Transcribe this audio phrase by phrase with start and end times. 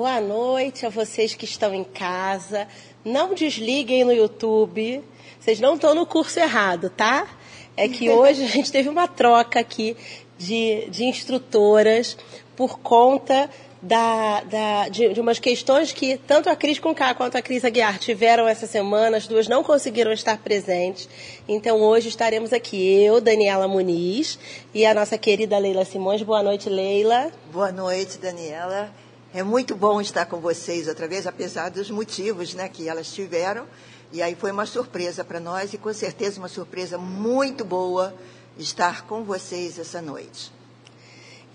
[0.00, 2.66] Boa noite a vocês que estão em casa.
[3.04, 5.04] Não desliguem no YouTube.
[5.38, 7.28] Vocês não estão no curso errado, tá?
[7.76, 9.94] É que hoje a gente teve uma troca aqui
[10.38, 12.16] de, de instrutoras
[12.56, 13.50] por conta
[13.82, 17.98] da, da, de, de, umas questões que tanto a Cris Conká quanto a Cris Aguiar
[17.98, 21.10] tiveram essa semana, as duas não conseguiram estar presentes.
[21.46, 24.38] Então hoje estaremos aqui, eu, Daniela Muniz,
[24.72, 26.22] e a nossa querida Leila Simões.
[26.22, 27.30] Boa noite, Leila.
[27.52, 28.90] Boa noite, Daniela.
[29.32, 33.64] É muito bom estar com vocês outra vez, apesar dos motivos né, que elas tiveram.
[34.12, 38.12] E aí foi uma surpresa para nós e com certeza uma surpresa muito boa
[38.58, 40.50] estar com vocês essa noite.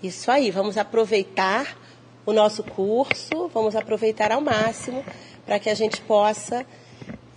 [0.02, 1.76] Isso aí, vamos aproveitar
[2.24, 5.04] o nosso curso, vamos aproveitar ao máximo
[5.44, 6.64] para que a gente possa,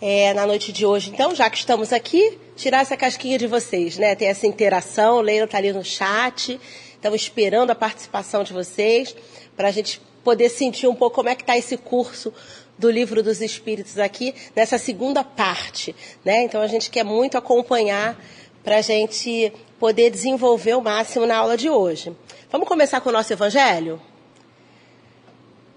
[0.01, 3.97] é, na noite de hoje, então, já que estamos aqui, tirar essa casquinha de vocês,
[3.97, 4.15] né?
[4.15, 6.57] Ter essa interação, Leila está ali no chat,
[6.93, 9.13] estamos esperando a participação de vocês,
[9.57, 12.33] para a gente poder sentir um pouco como é que está esse curso
[12.77, 16.43] do livro dos Espíritos aqui, nessa segunda parte, né?
[16.43, 18.17] Então, a gente quer muito acompanhar
[18.63, 22.15] para a gente poder desenvolver o máximo na aula de hoje.
[22.51, 24.01] Vamos começar com o nosso evangelho?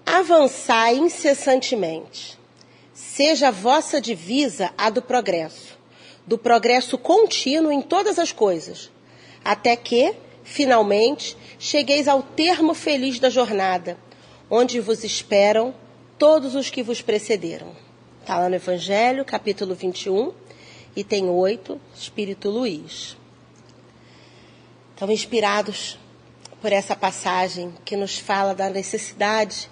[0.05, 2.37] Avançai incessantemente.
[2.93, 5.77] Seja a vossa divisa a do progresso,
[6.25, 8.91] do progresso contínuo em todas as coisas,
[9.43, 13.97] até que, finalmente, chegueis ao termo feliz da jornada,
[14.55, 15.73] onde vos esperam
[16.15, 17.75] todos os que vos precederam.
[18.21, 20.31] Está lá no Evangelho, capítulo 21,
[20.95, 23.17] e tem oito, Espírito Luiz.
[24.91, 25.97] Estão inspirados
[26.61, 29.71] por essa passagem que nos fala da necessidade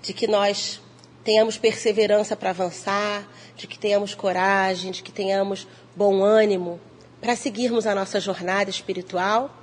[0.00, 0.80] de que nós
[1.22, 6.80] tenhamos perseverança para avançar, de que tenhamos coragem, de que tenhamos bom ânimo
[7.20, 9.54] para seguirmos a nossa jornada espiritual,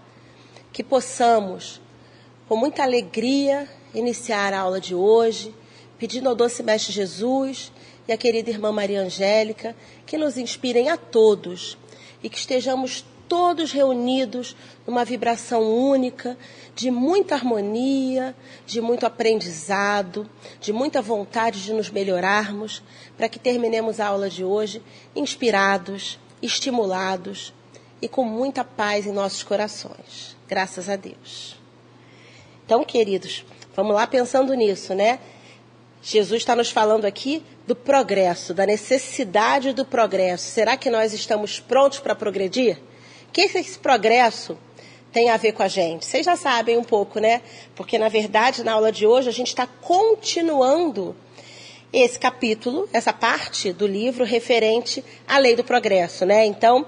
[0.72, 1.82] que possamos,
[2.48, 5.54] com muita alegria, iniciar a aula de hoje,
[5.98, 7.72] pedindo ao doce Mestre Jesus
[8.08, 9.76] e à querida irmã Maria Angélica
[10.06, 11.78] que nos inspirem a todos
[12.24, 14.56] e que estejamos todos reunidos
[14.86, 16.38] numa vibração única,
[16.74, 20.30] de muita harmonia, de muito aprendizado,
[20.62, 22.82] de muita vontade de nos melhorarmos,
[23.18, 24.82] para que terminemos a aula de hoje
[25.14, 27.54] inspirados, estimulados
[28.02, 30.38] e com muita paz em nossos corações.
[30.48, 31.58] Graças a Deus.
[32.66, 33.44] Então, queridos,
[33.78, 35.20] vamos lá pensando nisso, né?
[36.02, 40.50] Jesus está nos falando aqui do progresso, da necessidade do progresso.
[40.50, 42.80] Será que nós estamos prontos para progredir?
[43.30, 44.58] O que esse progresso
[45.14, 46.08] tem a ver com a gente?
[46.08, 47.44] Vocês já sabem um pouco, né?
[47.76, 51.16] Porque, na verdade, na aula de hoje, a gente está continuando
[51.94, 56.48] esse capítulo, essa parte do livro referente à lei do progresso, né?
[56.48, 56.84] Então,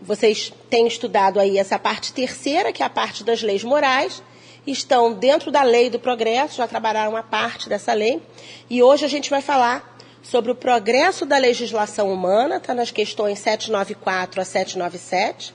[0.00, 4.22] vocês têm estudado aí essa parte terceira, que é a parte das leis morais,
[4.66, 8.22] estão dentro da lei do progresso, já trabalharam uma parte dessa lei,
[8.70, 13.38] e hoje a gente vai falar sobre o progresso da legislação humana, está nas questões
[13.40, 15.54] 794 a 797,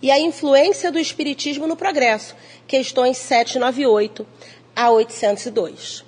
[0.00, 2.36] e a influência do Espiritismo no progresso,
[2.66, 4.26] questões 798
[4.74, 6.04] a 802.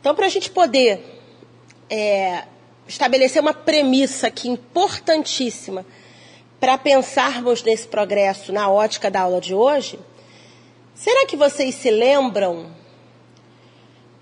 [0.00, 1.00] Então, para a gente poder
[1.88, 2.44] é,
[2.86, 5.86] estabelecer uma premissa aqui importantíssima
[6.60, 9.98] para pensarmos nesse progresso na ótica da aula de hoje,
[10.98, 12.66] será que vocês se lembram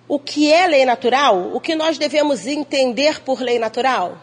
[0.09, 1.51] o que é lei natural?
[1.53, 4.19] O que nós devemos entender por lei natural?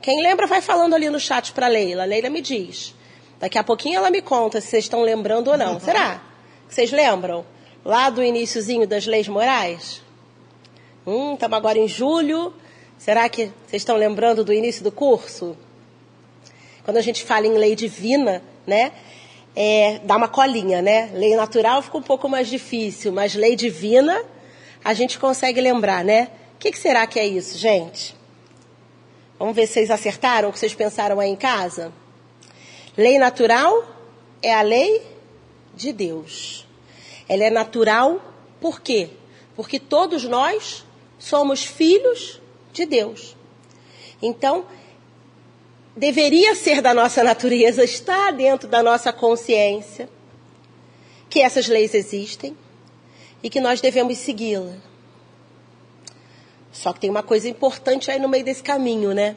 [0.00, 2.04] Quem lembra vai falando ali no chat para Leila.
[2.06, 2.94] Leila me diz.
[3.38, 5.78] Daqui a pouquinho ela me conta se vocês estão lembrando ou não.
[5.78, 6.22] Será?
[6.68, 7.44] Vocês lembram?
[7.84, 10.02] Lá do iníciozinho das leis morais?
[11.06, 12.54] Hum, estamos agora em julho.
[12.96, 15.56] Será que vocês estão lembrando do início do curso?
[16.82, 18.92] Quando a gente fala em lei divina, né?
[19.54, 21.10] É, dá uma colinha, né?
[21.12, 24.22] Lei natural fica um pouco mais difícil, mas lei divina
[24.84, 26.30] a gente consegue lembrar, né?
[26.54, 28.16] O que, que será que é isso, gente?
[29.38, 31.92] Vamos ver se vocês acertaram o que vocês pensaram aí em casa?
[32.96, 33.84] Lei natural
[34.42, 35.02] é a lei
[35.74, 36.66] de Deus.
[37.28, 38.20] Ela é natural
[38.60, 39.08] por quê?
[39.56, 40.84] Porque todos nós
[41.18, 42.40] somos filhos
[42.72, 43.36] de Deus.
[44.20, 44.66] Então,
[46.00, 50.08] deveria ser da nossa natureza, está dentro da nossa consciência,
[51.28, 52.56] que essas leis existem
[53.42, 54.76] e que nós devemos segui-la.
[56.72, 59.36] Só que tem uma coisa importante aí no meio desse caminho, né?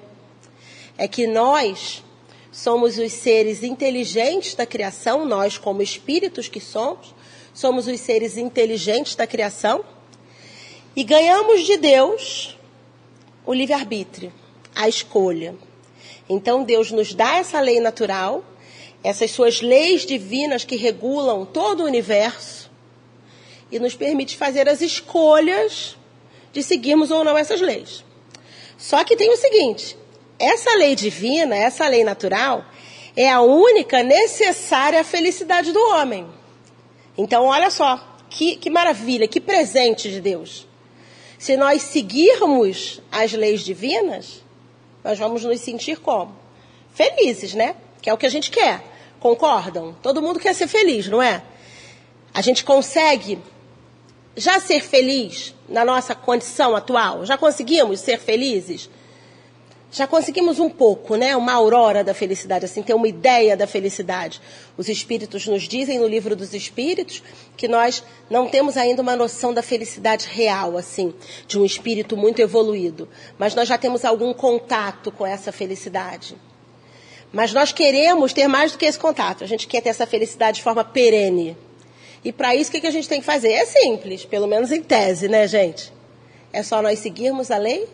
[0.98, 2.02] É que nós
[2.50, 7.14] somos os seres inteligentes da criação, nós, como espíritos que somos,
[7.54, 9.84] somos os seres inteligentes da criação
[10.96, 12.58] e ganhamos de Deus
[13.46, 14.32] o livre-arbítrio,
[14.74, 15.54] a escolha.
[16.34, 18.44] Então, Deus nos dá essa lei natural,
[19.04, 22.72] essas suas leis divinas que regulam todo o universo,
[23.72, 25.96] e nos permite fazer as escolhas
[26.52, 28.04] de seguirmos ou não essas leis.
[28.80, 29.96] Só que tem o seguinte:
[30.40, 32.66] essa lei divina, essa lei natural,
[33.16, 36.28] é a única necessária à felicidade do homem.
[37.16, 40.68] Então, olha só, que, que maravilha, que presente de Deus.
[41.38, 44.43] Se nós seguirmos as leis divinas,
[45.04, 46.36] nós vamos nos sentir como?
[46.94, 47.76] Felizes, né?
[48.02, 48.82] Que é o que a gente quer.
[49.20, 49.96] Concordam?
[50.02, 51.44] Todo mundo quer ser feliz, não é?
[52.34, 53.40] A gente consegue
[54.36, 57.26] já ser feliz na nossa condição atual?
[57.26, 58.90] Já conseguimos ser felizes?
[59.94, 61.36] Já conseguimos um pouco, né?
[61.36, 64.42] Uma aurora da felicidade, assim, ter uma ideia da felicidade.
[64.76, 67.22] Os espíritos nos dizem no livro dos espíritos
[67.56, 71.14] que nós não temos ainda uma noção da felicidade real, assim,
[71.48, 73.08] de um espírito muito evoluído,
[73.38, 76.36] mas nós já temos algum contato com essa felicidade.
[77.32, 79.44] Mas nós queremos ter mais do que esse contato.
[79.44, 81.56] A gente quer ter essa felicidade de forma perene.
[82.26, 83.52] E para isso, o que a gente tem que fazer?
[83.52, 85.94] É simples, pelo menos em tese, né, gente?
[86.52, 87.88] É só nós seguirmos a lei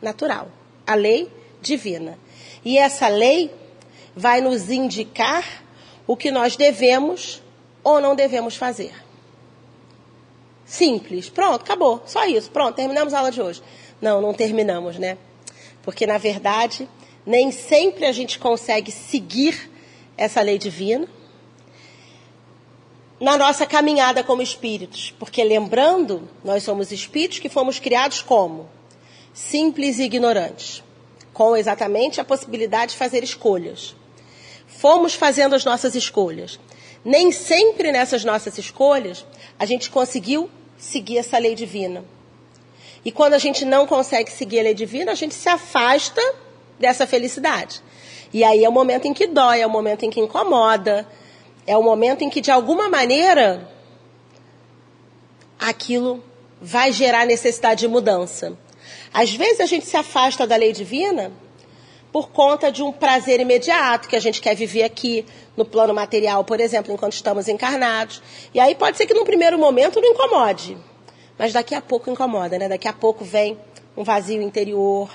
[0.00, 1.30] natural a lei
[1.60, 2.18] divina.
[2.64, 3.52] E essa lei
[4.14, 5.44] vai nos indicar
[6.06, 7.42] o que nós devemos
[7.82, 8.92] ou não devemos fazer.
[10.64, 11.28] Simples.
[11.28, 12.02] Pronto, acabou.
[12.06, 12.50] Só isso.
[12.50, 13.62] Pronto, terminamos a aula de hoje.
[14.00, 15.18] Não, não terminamos, né?
[15.82, 16.88] Porque, na verdade,
[17.26, 19.70] nem sempre a gente consegue seguir
[20.16, 21.08] essa lei divina
[23.20, 25.14] na nossa caminhada como espíritos.
[25.18, 28.68] Porque, lembrando, nós somos espíritos que fomos criados como?
[29.32, 30.82] Simples e ignorantes,
[31.32, 33.96] com exatamente a possibilidade de fazer escolhas.
[34.66, 36.58] Fomos fazendo as nossas escolhas.
[37.04, 39.26] Nem sempre nessas nossas escolhas
[39.58, 42.04] a gente conseguiu seguir essa lei divina.
[43.04, 46.22] E quando a gente não consegue seguir a lei divina, a gente se afasta
[46.78, 47.80] dessa felicidade.
[48.32, 51.06] E aí é o momento em que dói, é o momento em que incomoda,
[51.66, 53.68] é o momento em que, de alguma maneira,
[55.58, 56.22] aquilo
[56.60, 58.56] vai gerar necessidade de mudança.
[59.12, 61.32] Às vezes a gente se afasta da lei divina
[62.12, 65.24] por conta de um prazer imediato que a gente quer viver aqui
[65.56, 68.22] no plano material, por exemplo, enquanto estamos encarnados.
[68.52, 70.76] E aí pode ser que num primeiro momento não incomode,
[71.38, 72.68] mas daqui a pouco incomoda, né?
[72.68, 73.58] Daqui a pouco vem
[73.96, 75.10] um vazio interior,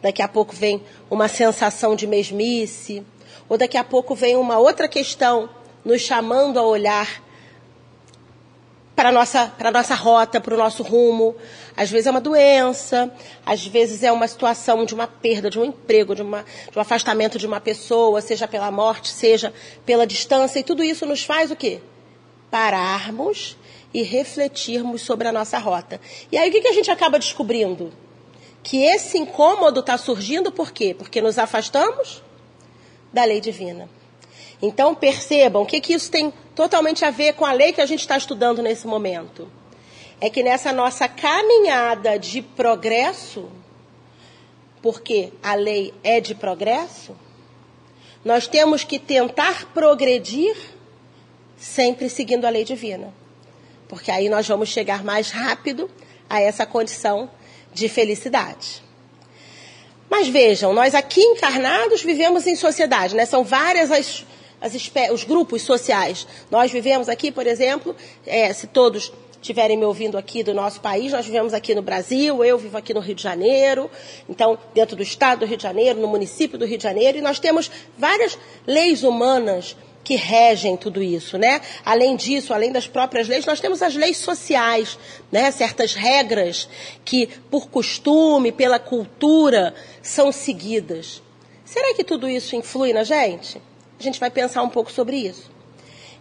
[0.00, 3.04] daqui a pouco vem uma sensação de mesmice,
[3.48, 5.50] ou daqui a pouco vem uma outra questão
[5.84, 7.22] nos chamando a olhar
[8.94, 11.34] para a nossa, nossa rota, para o nosso rumo.
[11.80, 13.10] Às vezes é uma doença,
[13.46, 16.80] às vezes é uma situação de uma perda de um emprego, de, uma, de um
[16.82, 19.50] afastamento de uma pessoa, seja pela morte, seja
[19.86, 20.60] pela distância.
[20.60, 21.80] E tudo isso nos faz o quê?
[22.50, 23.56] Pararmos
[23.94, 25.98] e refletirmos sobre a nossa rota.
[26.30, 27.90] E aí o que, que a gente acaba descobrindo?
[28.62, 30.92] Que esse incômodo está surgindo por quê?
[30.92, 32.22] Porque nos afastamos
[33.10, 33.88] da lei divina.
[34.60, 37.86] Então percebam o que, que isso tem totalmente a ver com a lei que a
[37.86, 39.50] gente está estudando nesse momento.
[40.20, 43.50] É que nessa nossa caminhada de progresso,
[44.82, 47.16] porque a lei é de progresso,
[48.24, 50.56] nós temos que tentar progredir
[51.56, 53.12] sempre seguindo a lei divina.
[53.88, 55.90] Porque aí nós vamos chegar mais rápido
[56.28, 57.30] a essa condição
[57.72, 58.82] de felicidade.
[60.08, 63.24] Mas vejam, nós aqui encarnados vivemos em sociedade, né?
[63.24, 64.24] São várias as
[64.60, 64.74] as,
[65.12, 66.26] os grupos sociais.
[66.50, 71.12] Nós vivemos aqui, por exemplo, é, se todos estiverem me ouvindo aqui do nosso país,
[71.12, 73.90] nós vivemos aqui no Brasil, eu vivo aqui no Rio de Janeiro,
[74.28, 77.20] então, dentro do estado do Rio de Janeiro, no município do Rio de Janeiro, e
[77.20, 81.60] nós temos várias leis humanas que regem tudo isso, né?
[81.84, 84.98] Além disso, além das próprias leis, nós temos as leis sociais,
[85.30, 85.50] né?
[85.50, 86.68] Certas regras
[87.04, 91.22] que, por costume, pela cultura, são seguidas.
[91.64, 93.60] Será que tudo isso influi na gente?
[94.00, 95.50] a gente vai pensar um pouco sobre isso.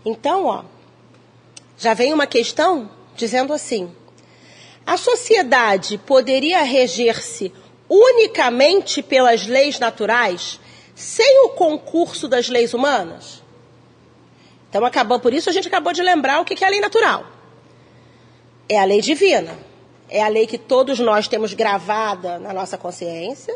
[0.05, 0.63] Então, ó,
[1.77, 3.93] já vem uma questão dizendo assim:
[4.85, 7.53] a sociedade poderia reger-se
[7.88, 10.59] unicamente pelas leis naturais,
[10.95, 13.43] sem o concurso das leis humanas?
[14.69, 17.25] Então, acabou, por isso a gente acabou de lembrar o que é a lei natural.
[18.67, 19.57] É a lei divina.
[20.07, 23.55] É a lei que todos nós temos gravada na nossa consciência.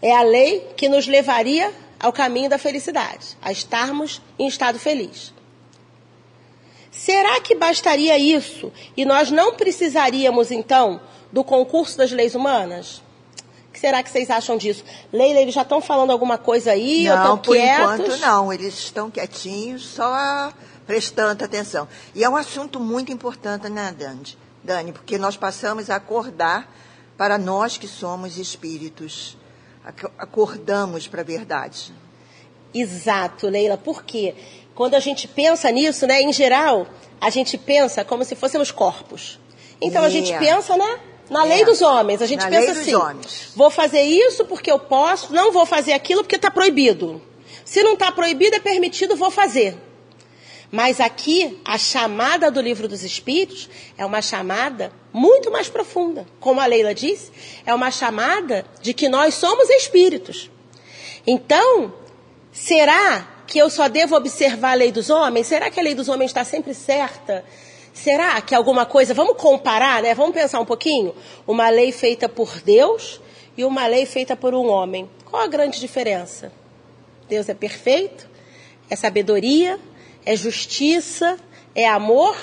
[0.00, 5.32] É a lei que nos levaria ao caminho da felicidade, a estarmos em estado feliz.
[6.92, 11.00] Será que bastaria isso e nós não precisaríamos, então,
[11.32, 13.02] do concurso das leis humanas?
[13.68, 14.84] O que será que vocês acham disso?
[15.10, 17.04] Leila, eles já estão falando alguma coisa aí?
[17.04, 18.00] Não, por quietos?
[18.00, 18.52] enquanto não.
[18.52, 20.52] Eles estão quietinhos, só
[20.86, 21.88] prestando atenção.
[22.14, 24.36] E é um assunto muito importante, né, Dani?
[24.62, 26.70] Dani, porque nós passamos a acordar
[27.16, 29.36] para nós que somos espíritos
[30.18, 31.92] acordamos para a verdade.
[32.74, 33.76] Exato, Leila.
[33.76, 34.34] Por quê?
[34.74, 36.86] Quando a gente pensa nisso, né, em geral,
[37.20, 39.38] a gente pensa como se fôssemos corpos.
[39.80, 40.98] Então a gente pensa na,
[41.28, 42.22] na lei dos homens.
[42.22, 43.52] A gente Na pensa assim: homens.
[43.54, 47.20] vou fazer isso porque eu posso, não vou fazer aquilo porque está proibido.
[47.64, 49.76] Se não está proibido, é permitido, vou fazer.
[50.70, 56.26] Mas aqui, a chamada do livro dos Espíritos é uma chamada muito mais profunda.
[56.40, 57.30] Como a Leila disse,
[57.66, 60.50] é uma chamada de que nós somos espíritos.
[61.26, 61.92] Então,
[62.50, 65.46] será que eu só devo observar a lei dos homens?
[65.46, 67.44] Será que a lei dos homens está sempre certa?
[67.92, 70.14] Será que alguma coisa, vamos comparar, né?
[70.14, 71.14] Vamos pensar um pouquinho?
[71.46, 73.20] Uma lei feita por Deus
[73.54, 75.06] e uma lei feita por um homem.
[75.26, 76.50] Qual a grande diferença?
[77.28, 78.26] Deus é perfeito,
[78.88, 79.78] é sabedoria,
[80.24, 81.38] é justiça,
[81.74, 82.34] é amor.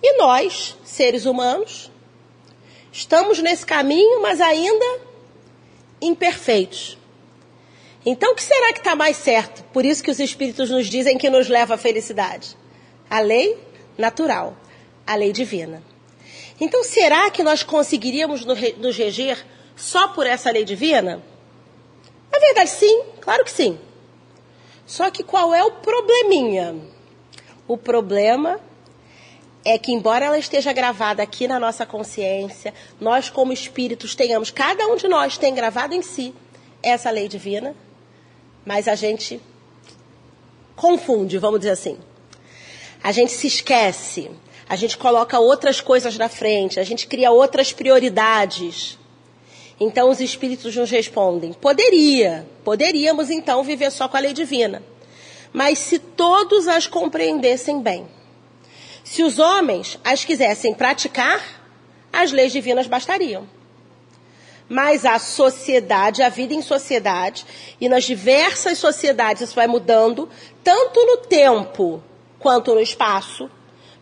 [0.00, 1.90] E nós, seres humanos,
[2.92, 5.00] estamos nesse caminho, mas ainda
[6.00, 6.97] imperfeitos.
[8.10, 9.62] Então, o que será que está mais certo?
[9.64, 12.56] Por isso que os Espíritos nos dizem que nos leva à felicidade.
[13.10, 13.54] A lei
[13.98, 14.56] natural,
[15.06, 15.82] a lei divina.
[16.58, 19.44] Então, será que nós conseguiríamos nos reger
[19.76, 21.22] só por essa lei divina?
[22.32, 23.78] Na verdade, sim, claro que sim.
[24.86, 26.76] Só que qual é o probleminha?
[27.66, 28.58] O problema
[29.66, 34.86] é que, embora ela esteja gravada aqui na nossa consciência, nós, como espíritos, tenhamos, cada
[34.86, 36.32] um de nós tem gravado em si
[36.82, 37.76] essa lei divina,
[38.68, 39.40] mas a gente
[40.76, 41.96] confunde, vamos dizer assim.
[43.02, 44.30] A gente se esquece,
[44.68, 48.98] a gente coloca outras coisas na frente, a gente cria outras prioridades.
[49.80, 54.82] Então os espíritos nos respondem: poderia, poderíamos então viver só com a lei divina.
[55.50, 58.06] Mas se todos as compreendessem bem,
[59.02, 61.42] se os homens as quisessem praticar,
[62.12, 63.48] as leis divinas bastariam.
[64.68, 67.46] Mas a sociedade, a vida em sociedade,
[67.80, 70.28] e nas diversas sociedades isso vai mudando,
[70.62, 72.02] tanto no tempo
[72.38, 73.50] quanto no espaço,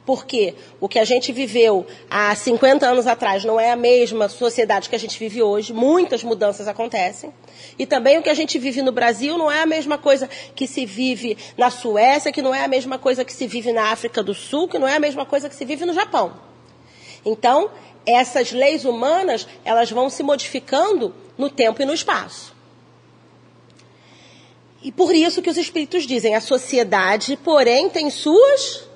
[0.06, 4.88] porque o que a gente viveu há 50 anos atrás não é a mesma sociedade
[4.88, 7.34] que a gente vive hoje, muitas mudanças acontecem.
[7.76, 10.66] E também o que a gente vive no Brasil não é a mesma coisa que
[10.68, 14.22] se vive na Suécia, que não é a mesma coisa que se vive na África
[14.22, 16.34] do Sul, que não é a mesma coisa que se vive no Japão.
[17.24, 17.70] Então,
[18.06, 22.54] essas leis humanas, elas vão se modificando no tempo e no espaço.
[24.82, 28.88] E por isso que os espíritos dizem, a sociedade, porém, tem suas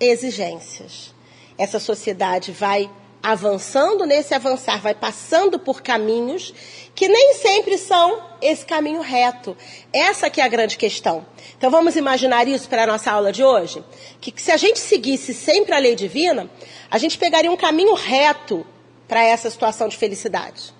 [0.00, 1.14] exigências.
[1.56, 2.90] Essa sociedade vai
[3.22, 6.54] avançando, nesse avançar, vai passando por caminhos
[6.94, 9.56] que nem sempre são esse caminho reto.
[9.92, 11.26] Essa que é a grande questão.
[11.56, 13.84] Então vamos imaginar isso para a nossa aula de hoje?
[14.20, 16.50] Que se a gente seguisse sempre a lei divina,
[16.90, 18.66] a gente pegaria um caminho reto
[19.06, 20.74] para essa situação de felicidade.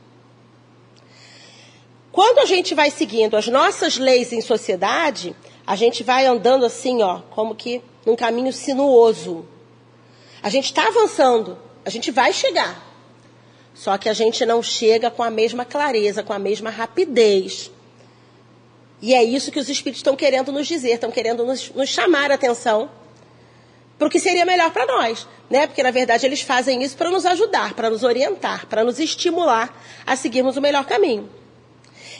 [2.10, 7.02] Quando a gente vai seguindo as nossas leis em sociedade, a gente vai andando assim,
[7.02, 9.46] ó, como que num caminho sinuoso.
[10.42, 12.86] A gente está avançando, a gente vai chegar.
[13.74, 17.70] Só que a gente não chega com a mesma clareza, com a mesma rapidez.
[19.00, 22.30] E é isso que os espíritos estão querendo nos dizer, estão querendo nos, nos chamar
[22.30, 22.90] a atenção
[23.98, 25.66] para o que seria melhor para nós, né?
[25.66, 29.82] Porque na verdade eles fazem isso para nos ajudar, para nos orientar, para nos estimular
[30.06, 31.28] a seguirmos o melhor caminho.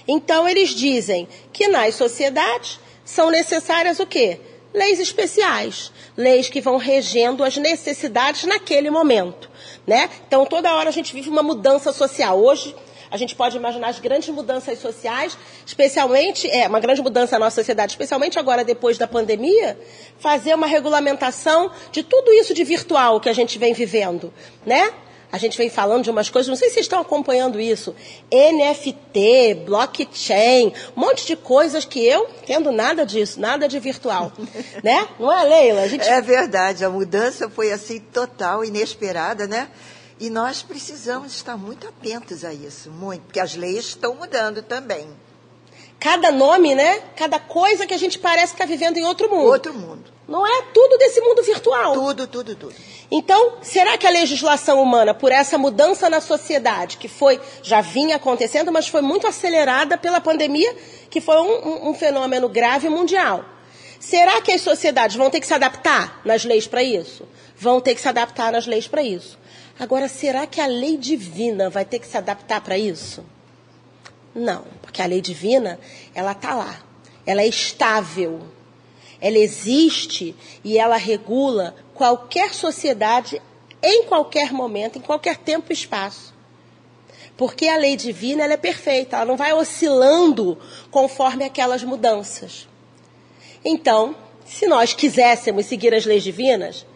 [0.06, 4.40] Então eles dizem que nas sociedades são necessárias o quê?
[4.72, 9.50] Leis especiais, leis que vão regendo as necessidades naquele momento,
[9.88, 10.08] né?
[10.28, 12.38] Então toda hora a gente vive uma mudança social.
[12.38, 12.76] Hoje
[13.10, 17.56] a gente pode imaginar as grandes mudanças sociais, especialmente, é, uma grande mudança na nossa
[17.56, 19.78] sociedade, especialmente agora depois da pandemia,
[20.18, 24.32] fazer uma regulamentação de tudo isso de virtual que a gente vem vivendo,
[24.66, 24.92] né?
[25.30, 27.94] A gente vem falando de umas coisas, não sei se vocês estão acompanhando isso.
[28.32, 34.32] NFT, blockchain, um monte de coisas que eu não entendo nada disso, nada de virtual.
[34.82, 35.06] né?
[35.18, 35.82] Não é, Leila?
[35.82, 36.08] A gente...
[36.08, 39.68] É verdade, a mudança foi assim total, inesperada, né?
[40.18, 45.08] E nós precisamos estar muito atentos a isso, muito, porque as leis estão mudando também.
[46.00, 47.00] Cada nome, né?
[47.16, 49.46] Cada coisa que a gente parece que está vivendo em outro mundo.
[49.46, 50.17] Outro mundo.
[50.28, 51.94] Não é tudo desse mundo virtual.
[51.94, 52.74] Tudo, tudo, tudo.
[53.10, 58.16] Então, será que a legislação humana, por essa mudança na sociedade, que foi já vinha
[58.16, 60.76] acontecendo, mas foi muito acelerada pela pandemia,
[61.08, 63.42] que foi um, um, fenômeno grave mundial,
[63.98, 67.26] será que as sociedades vão ter que se adaptar nas leis para isso?
[67.56, 69.38] Vão ter que se adaptar nas leis para isso.
[69.80, 73.24] Agora, será que a lei divina vai ter que se adaptar para isso?
[74.34, 75.80] Não, porque a lei divina,
[76.14, 76.78] ela está lá.
[77.24, 78.42] Ela é estável.
[79.20, 80.34] Ela existe
[80.64, 83.42] e ela regula qualquer sociedade
[83.82, 86.34] em qualquer momento, em qualquer tempo e espaço.
[87.36, 90.58] Porque a lei divina ela é perfeita, ela não vai oscilando
[90.90, 92.68] conforme aquelas mudanças.
[93.64, 96.86] Então, se nós quiséssemos seguir as leis divinas,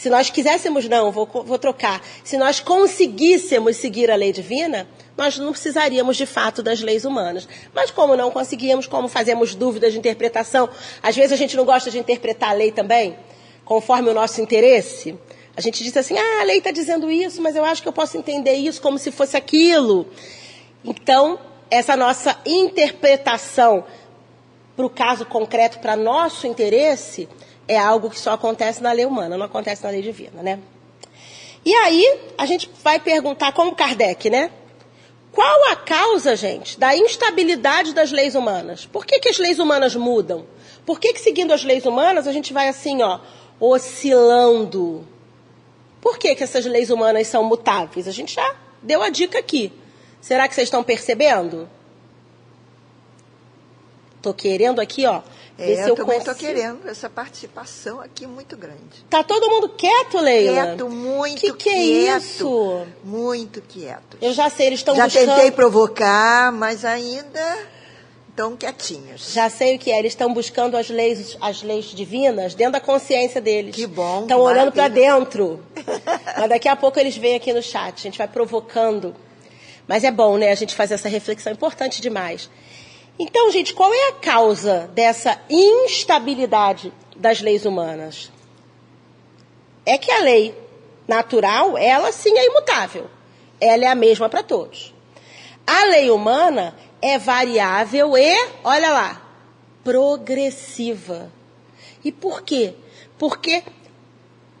[0.00, 5.36] se nós quiséssemos, não, vou, vou trocar, se nós conseguíssemos seguir a lei divina, nós
[5.36, 7.46] não precisaríamos de fato das leis humanas.
[7.74, 10.70] Mas como não conseguimos, como fazemos dúvidas de interpretação,
[11.02, 13.14] às vezes a gente não gosta de interpretar a lei também,
[13.62, 15.18] conforme o nosso interesse.
[15.54, 17.92] A gente diz assim, ah, a lei está dizendo isso, mas eu acho que eu
[17.92, 20.06] posso entender isso como se fosse aquilo.
[20.82, 21.38] Então,
[21.70, 23.84] essa nossa interpretação
[24.74, 27.28] para o caso concreto, para nosso interesse,
[27.70, 30.58] é algo que só acontece na lei humana, não acontece na lei divina, né?
[31.64, 34.50] E aí, a gente vai perguntar, como Kardec, né?
[35.30, 38.86] Qual a causa, gente, da instabilidade das leis humanas?
[38.86, 40.44] Por que, que as leis humanas mudam?
[40.84, 43.20] Por que, que, seguindo as leis humanas, a gente vai assim, ó,
[43.60, 45.06] oscilando?
[46.00, 48.08] Por que, que essas leis humanas são mutáveis?
[48.08, 49.72] A gente já deu a dica aqui.
[50.20, 51.68] Será que vocês estão percebendo?
[54.16, 55.22] Estou querendo aqui, ó.
[55.60, 59.04] É, eu, eu também estou querendo essa participação aqui muito grande.
[59.10, 60.68] Tá todo mundo quieto, Leila?
[60.68, 61.76] Quieto, muito que que quieto.
[61.76, 62.86] é isso?
[63.04, 64.16] Muito quieto.
[64.22, 65.26] Eu já sei, eles estão já buscando...
[65.26, 67.58] Já tentei provocar, mas ainda
[68.30, 69.34] estão quietinhos.
[69.34, 72.80] Já sei o que é, eles estão buscando as leis, as leis divinas dentro da
[72.80, 73.74] consciência deles.
[73.74, 74.22] Que bom.
[74.22, 75.62] Estão olhando para dentro.
[76.38, 79.14] mas daqui a pouco eles vêm aqui no chat, a gente vai provocando.
[79.86, 82.48] Mas é bom, né, a gente fazer essa reflexão, importante demais.
[83.18, 88.30] Então, gente, qual é a causa dessa instabilidade das leis humanas?
[89.84, 90.54] É que a lei
[91.06, 93.08] natural, ela sim é imutável.
[93.60, 94.94] Ela é a mesma para todos.
[95.66, 99.22] A lei humana é variável e, olha lá,
[99.84, 101.30] progressiva.
[102.04, 102.74] E por quê?
[103.18, 103.62] Porque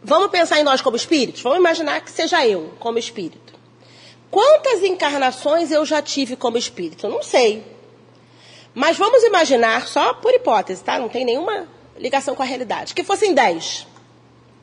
[0.02, 1.42] vamos pensar em nós como espíritos?
[1.42, 3.54] Vamos imaginar que seja eu como espírito.
[4.30, 7.06] Quantas encarnações eu já tive como espírito?
[7.06, 7.64] Eu não sei.
[8.74, 10.98] Mas vamos imaginar, só por hipótese, tá?
[10.98, 13.86] Não tem nenhuma ligação com a realidade, que fossem 10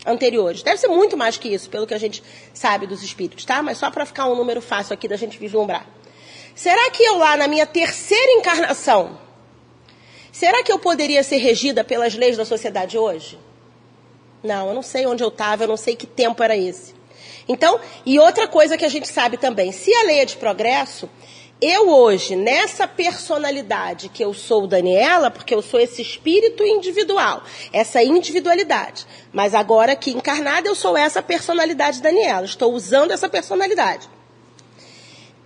[0.06, 0.64] anteriores.
[0.64, 3.62] Deve ser muito mais que isso, pelo que a gente sabe dos espíritos, tá?
[3.62, 5.86] Mas só para ficar um número fácil aqui da gente vislumbrar.
[6.56, 9.20] Será que eu lá na minha terceira encarnação,
[10.32, 13.38] será que eu poderia ser regida pelas leis da sociedade hoje?
[14.42, 16.96] Não, eu não sei onde eu estava, eu não sei que tempo era esse.
[17.48, 21.10] Então, e outra coisa que a gente sabe também, se a lei é de progresso,
[21.60, 27.44] eu hoje, nessa personalidade que eu sou Daniela, porque eu sou esse espírito individual,
[27.74, 29.08] essa individualidade.
[29.34, 32.46] Mas agora aqui encarnada, eu sou essa personalidade Daniela.
[32.46, 34.08] Estou usando essa personalidade.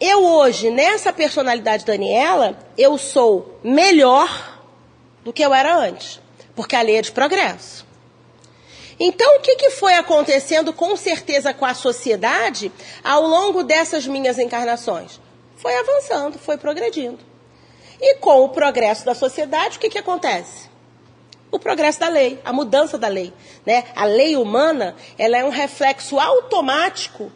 [0.01, 4.59] Eu hoje, nessa personalidade Daniela, eu sou melhor
[5.23, 6.19] do que eu era antes.
[6.53, 7.85] Porque a lei é de progresso.
[8.99, 12.69] Então, o que, que foi acontecendo com certeza com a sociedade
[13.01, 15.19] ao longo dessas minhas encarnações?
[15.61, 17.19] Foi avançando, foi progredindo.
[18.01, 20.69] E com o progresso da sociedade, o que, que acontece?
[21.51, 23.31] O progresso da lei, a mudança da lei.
[23.65, 23.83] Né?
[23.95, 27.31] A lei humana ela é um reflexo automático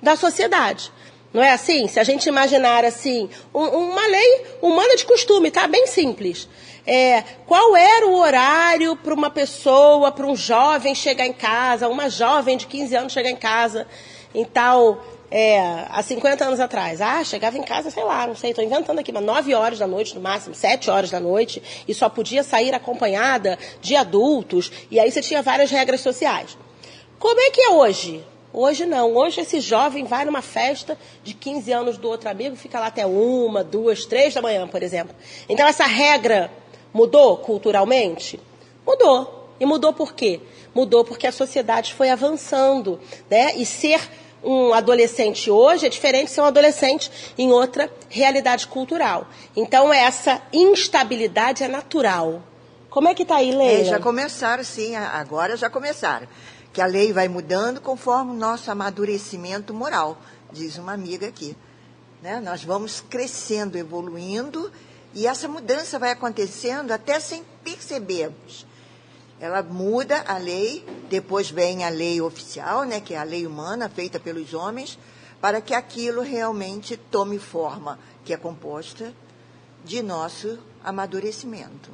[0.00, 0.92] da sociedade.
[1.32, 1.88] Não é assim?
[1.88, 5.66] Se a gente imaginar assim, um, uma lei humana de costume, tá?
[5.66, 6.48] Bem simples.
[6.86, 12.08] É, qual era o horário para uma pessoa, para um jovem chegar em casa, uma
[12.08, 13.86] jovem de 15 anos chegar em casa
[14.34, 17.00] em tal é, há 50 anos atrás.
[17.00, 19.86] Ah, chegava em casa, sei lá, não sei, estou inventando aqui, mas 9 horas da
[19.86, 24.98] noite no máximo, 7 horas da noite, e só podia sair acompanhada de adultos, e
[24.98, 26.58] aí você tinha várias regras sociais.
[27.18, 28.24] Como é que é hoje?
[28.52, 29.14] Hoje não.
[29.14, 33.06] Hoje esse jovem vai numa festa de 15 anos do outro amigo, fica lá até
[33.06, 35.14] uma, duas, três da manhã, por exemplo.
[35.48, 36.50] Então essa regra
[36.92, 38.40] mudou culturalmente?
[38.84, 39.48] Mudou.
[39.60, 40.40] E mudou por quê?
[40.74, 43.52] Mudou porque a sociedade foi avançando, né?
[43.54, 44.00] E ser
[44.42, 49.26] um adolescente hoje é diferente de ser um adolescente em outra realidade cultural.
[49.54, 52.42] Então, essa instabilidade é natural.
[52.88, 53.82] Como é que está aí, Leila?
[53.82, 56.26] É, já começaram, sim, agora já começaram.
[56.72, 60.18] Que a lei vai mudando conforme o nosso amadurecimento moral,
[60.52, 61.56] diz uma amiga aqui.
[62.22, 62.40] Né?
[62.40, 64.70] Nós vamos crescendo, evoluindo,
[65.14, 68.66] e essa mudança vai acontecendo até sem percebermos.
[69.40, 73.88] Ela muda a lei, depois vem a lei oficial, né, que é a lei humana
[73.88, 74.98] feita pelos homens,
[75.40, 79.14] para que aquilo realmente tome forma, que é composta
[79.82, 81.90] de nosso amadurecimento.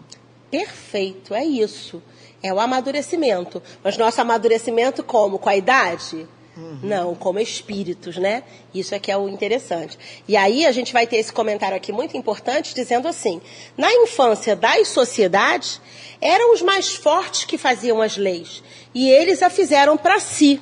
[0.51, 2.03] Perfeito, é isso.
[2.43, 3.63] É o amadurecimento.
[3.83, 5.39] Mas nosso amadurecimento como?
[5.39, 6.27] Com a idade?
[6.57, 6.79] Uhum.
[6.83, 8.42] Não, como espíritos, né?
[8.75, 9.99] Isso é que é o interessante.
[10.27, 13.42] E aí a gente vai ter esse comentário aqui muito importante dizendo assim:
[13.77, 15.81] na infância das sociedades,
[16.21, 18.62] eram os mais fortes que faziam as leis.
[18.95, 20.61] E eles a fizeram para si.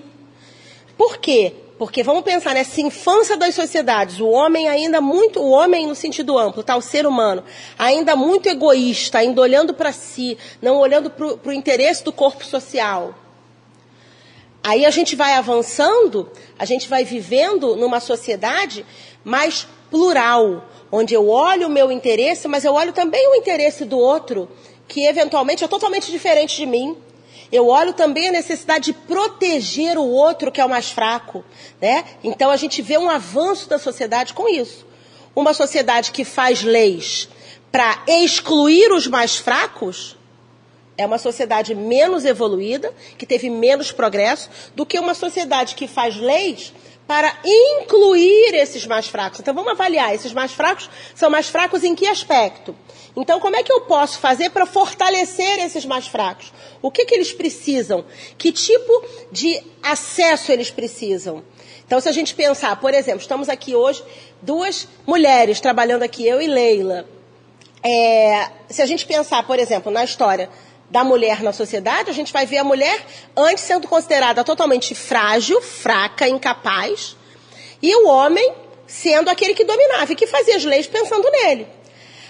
[0.97, 1.55] Por quê?
[1.79, 6.39] Porque vamos pensar nessa infância das sociedades, o homem ainda muito, o homem no sentido
[6.39, 7.43] amplo, tá, o ser humano,
[7.77, 13.15] ainda muito egoísta, ainda olhando para si, não olhando para o interesse do corpo social.
[14.67, 18.85] Aí a gente vai avançando, a gente vai vivendo numa sociedade
[19.23, 23.99] mais plural, onde eu olho o meu interesse, mas eu olho também o interesse do
[23.99, 24.49] outro,
[24.89, 26.97] que eventualmente é totalmente diferente de mim.
[27.53, 31.45] Eu olho também a necessidade de proteger o outro que é o mais fraco,
[31.79, 32.03] né?
[32.25, 34.87] Então a gente vê um avanço da sociedade com isso.
[35.37, 37.29] Uma sociedade que faz leis
[37.71, 40.14] para excluir os mais fracos
[40.97, 46.17] é uma sociedade menos evoluída, que teve menos progresso, do que uma sociedade que faz
[46.17, 46.73] leis
[47.07, 49.41] para incluir esses mais fracos.
[49.41, 52.75] Então vamos avaliar, esses mais fracos são mais fracos em que aspecto?
[53.17, 56.53] Então, como é que eu posso fazer para fortalecer esses mais fracos?
[56.83, 58.05] O que, que eles precisam?
[58.37, 61.45] Que tipo de acesso eles precisam?
[61.87, 64.03] Então, se a gente pensar, por exemplo, estamos aqui hoje,
[64.43, 67.07] duas mulheres trabalhando aqui, eu e Leila.
[67.85, 70.51] É, se a gente pensar, por exemplo, na história
[70.91, 73.05] da mulher na sociedade, a gente vai ver a mulher
[73.37, 77.17] antes sendo considerada totalmente frágil, fraca, incapaz,
[77.83, 78.55] e o homem
[78.87, 81.67] sendo aquele que dominava e que fazia as leis pensando nele.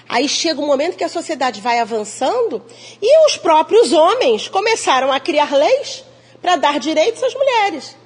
[0.08, 2.62] Aí chega um momento que a sociedade vai avançando
[3.00, 6.04] e os próprios homens começaram a criar leis
[6.40, 7.96] para dar direitos às mulheres.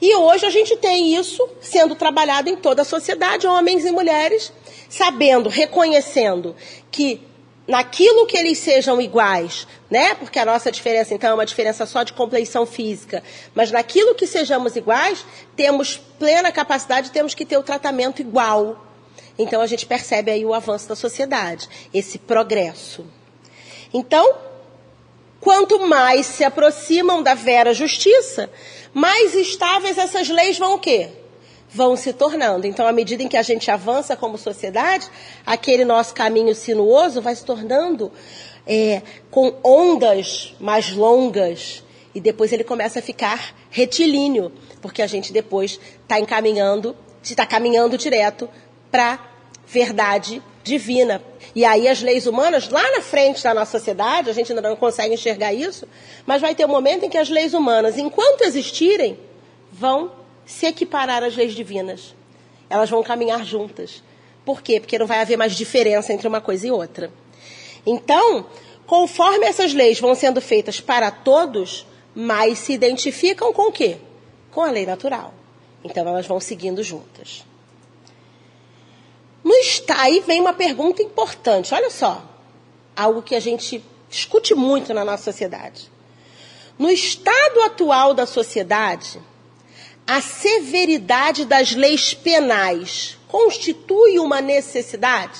[0.00, 4.52] E hoje a gente tem isso sendo trabalhado em toda a sociedade, homens e mulheres,
[4.88, 6.56] sabendo, reconhecendo
[6.90, 7.22] que
[7.66, 10.14] naquilo que eles sejam iguais, né?
[10.14, 13.22] Porque a nossa diferença então é uma diferença só de compleição física,
[13.54, 18.88] mas naquilo que sejamos iguais, temos plena capacidade, temos que ter o tratamento igual
[19.38, 23.04] então a gente percebe aí o avanço da sociedade, esse progresso.
[23.92, 24.34] Então,
[25.40, 28.50] quanto mais se aproximam da vera justiça,
[28.92, 31.10] mais estáveis essas leis vão o quê?
[31.74, 32.66] Vão se tornando.
[32.66, 35.08] Então, à medida em que a gente avança como sociedade,
[35.46, 38.12] aquele nosso caminho sinuoso vai se tornando
[38.66, 41.82] é, com ondas mais longas.
[42.14, 47.96] E depois ele começa a ficar retilíneo, porque a gente depois está encaminhando, está caminhando
[47.96, 48.48] direto
[48.90, 49.18] para
[49.66, 51.22] verdade divina.
[51.54, 54.76] E aí as leis humanas, lá na frente da nossa sociedade, a gente ainda não
[54.76, 55.88] consegue enxergar isso,
[56.24, 59.18] mas vai ter um momento em que as leis humanas, enquanto existirem,
[59.70, 60.12] vão
[60.44, 62.14] se equiparar às leis divinas.
[62.68, 64.02] Elas vão caminhar juntas.
[64.44, 64.80] Por quê?
[64.80, 67.12] Porque não vai haver mais diferença entre uma coisa e outra.
[67.86, 68.46] Então,
[68.86, 73.98] conforme essas leis vão sendo feitas para todos, mais se identificam com o quê?
[74.50, 75.32] Com a lei natural.
[75.84, 77.44] Então elas vão seguindo juntas.
[79.42, 81.74] No está aí vem uma pergunta importante.
[81.74, 82.22] Olha só,
[82.94, 85.90] algo que a gente discute muito na nossa sociedade.
[86.78, 89.20] No estado atual da sociedade,
[90.06, 95.38] a severidade das leis penais constitui uma necessidade?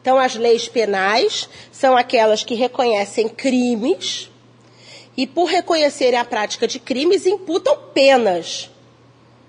[0.00, 4.30] Então, as leis penais são aquelas que reconhecem crimes
[5.16, 8.70] e, por reconhecerem a prática de crimes, imputam penas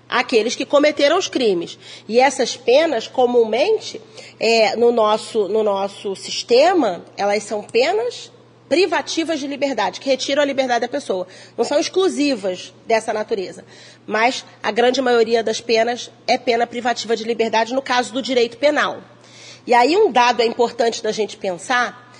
[0.08, 1.78] aqueles que cometeram os crimes.
[2.08, 4.00] E essas penas, comumente,
[4.40, 8.32] é, no, nosso, no nosso sistema, elas são penas
[8.68, 11.26] privativas de liberdade, que retiram a liberdade da pessoa.
[11.56, 13.64] Não são exclusivas dessa natureza.
[14.06, 18.58] Mas a grande maioria das penas é pena privativa de liberdade, no caso do direito
[18.58, 19.02] penal.
[19.66, 22.12] E aí um dado é importante da gente pensar,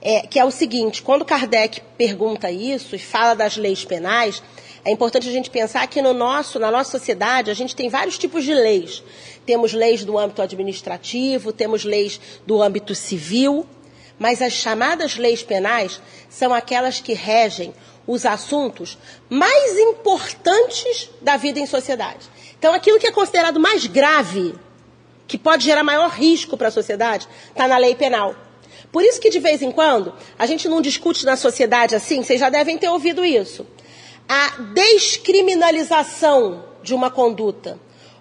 [0.00, 4.42] é, que é o seguinte, quando Kardec pergunta isso e fala das leis penais,
[4.84, 8.16] é importante a gente pensar que no nosso, na nossa sociedade a gente tem vários
[8.16, 9.02] tipos de leis.
[9.44, 13.66] Temos leis do âmbito administrativo, temos leis do âmbito civil,
[14.18, 17.74] mas as chamadas leis penais são aquelas que regem
[18.06, 18.96] os assuntos
[19.28, 22.26] mais importantes da vida em sociedade.
[22.58, 24.54] Então, aquilo que é considerado mais grave,
[25.26, 28.34] que pode gerar maior risco para a sociedade, está na lei penal.
[28.92, 32.40] Por isso que, de vez em quando, a gente não discute na sociedade assim, vocês
[32.40, 33.66] já devem ter ouvido isso
[34.28, 37.78] a descriminalização de uma conduta,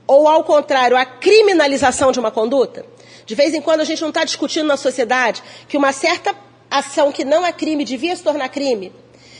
[0.07, 2.85] ou ao contrário, a criminalização de uma conduta.
[3.25, 6.35] De vez em quando a gente não está discutindo na sociedade que uma certa
[6.69, 8.91] ação que não é crime devia se tornar crime.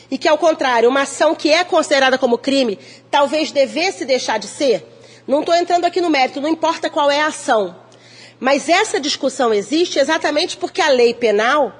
[0.10, 4.48] E que, ao contrário, uma ação que é considerada como crime talvez devesse deixar de
[4.48, 4.86] ser.
[5.28, 7.76] Não estou entrando aqui no mérito, não importa qual é a ação.
[8.39, 11.74] Mas essa discussão existe exatamente porque a lei penal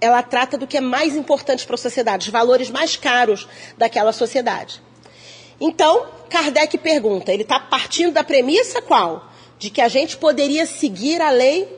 [0.00, 4.12] ela trata do que é mais importante para a sociedade, os valores mais caros daquela
[4.12, 4.82] sociedade.
[5.60, 9.32] Então, Kardec pergunta, ele está partindo da premissa qual?
[9.58, 11.68] De que a gente poderia seguir a lei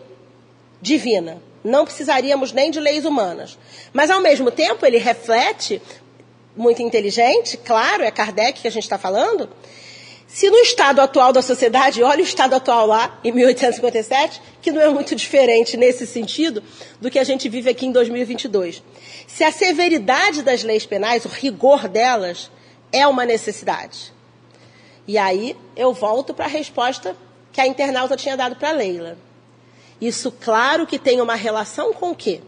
[0.81, 1.43] divina.
[1.63, 3.59] Não precisaríamos nem de leis humanas.
[3.93, 5.83] Mas, ao mesmo tempo, ele reflete,
[6.57, 9.49] muito inteligente, claro, é Kardec que a gente está falando,
[10.31, 14.83] Se no estado atual da sociedade, olha o estado atual lá, em 1857, que não
[14.83, 16.63] é muito diferente nesse sentido
[17.01, 18.83] do que a gente vive aqui em 2022.
[19.27, 22.51] Se a severidade das leis penais, o rigor delas,
[22.93, 24.13] é uma necessidade.
[25.07, 27.17] E aí eu volto para a resposta
[27.59, 29.19] que a internauta tinha dado para Leila.
[30.01, 32.41] Isso, claro, que tem uma relação com o quê?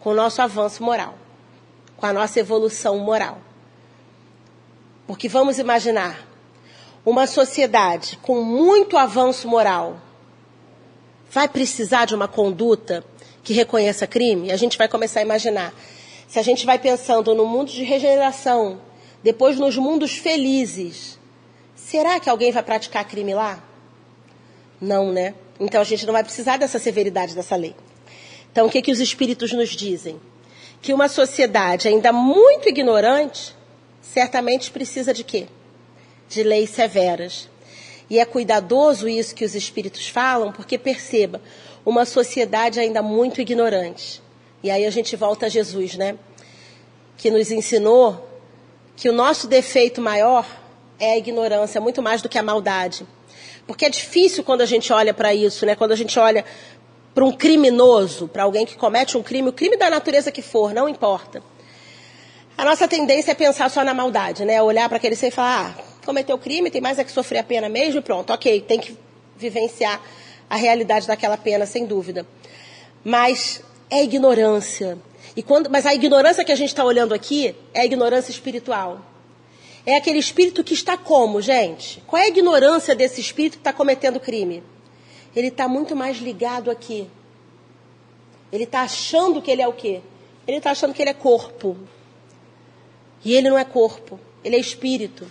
[0.00, 1.14] Com o nosso avanço moral,
[1.96, 3.38] com a nossa evolução moral.
[5.06, 6.26] Porque vamos imaginar,
[7.04, 10.00] uma sociedade com muito avanço moral
[11.30, 13.04] vai precisar de uma conduta
[13.44, 14.50] que reconheça crime?
[14.50, 15.72] A gente vai começar a imaginar.
[16.26, 18.80] Se a gente vai pensando no mundo de regeneração,
[19.22, 21.20] depois nos mundos felizes,
[21.76, 23.62] será que alguém vai praticar crime lá?
[24.80, 25.34] Não, né?
[25.58, 27.74] Então a gente não vai precisar dessa severidade dessa lei.
[28.52, 30.20] Então o que, que os espíritos nos dizem?
[30.80, 33.54] Que uma sociedade ainda muito ignorante
[34.02, 35.46] certamente precisa de quê?
[36.28, 37.48] de leis severas.
[38.08, 41.40] E é cuidadoso isso que os espíritos falam, porque perceba,
[41.84, 44.22] uma sociedade ainda muito ignorante.
[44.62, 46.16] E aí a gente volta a Jesus, né?
[47.16, 48.28] Que nos ensinou
[48.94, 50.46] que o nosso defeito maior
[50.98, 53.06] é a ignorância, muito mais do que a maldade.
[53.66, 55.74] Porque é difícil quando a gente olha para isso, né?
[55.74, 56.44] Quando a gente olha
[57.14, 60.72] para um criminoso, para alguém que comete um crime, o crime da natureza que for,
[60.72, 61.42] não importa.
[62.56, 64.62] A nossa tendência é pensar só na maldade, né?
[64.62, 67.44] Olhar para aquele ser e falar, ah, cometeu crime, tem mais é que sofrer a
[67.44, 68.96] pena mesmo, pronto, ok, tem que
[69.36, 70.00] vivenciar
[70.48, 72.26] a realidade daquela pena, sem dúvida.
[73.04, 74.96] Mas é ignorância.
[75.36, 79.00] E quando, mas a ignorância que a gente está olhando aqui é a ignorância espiritual.
[79.86, 82.02] É aquele espírito que está como, gente?
[82.08, 84.64] Qual é a ignorância desse espírito que está cometendo crime?
[85.34, 87.08] Ele está muito mais ligado aqui.
[88.52, 90.00] Ele está achando que ele é o quê?
[90.44, 91.76] Ele está achando que ele é corpo.
[93.24, 95.26] E ele não é corpo, ele é espírito.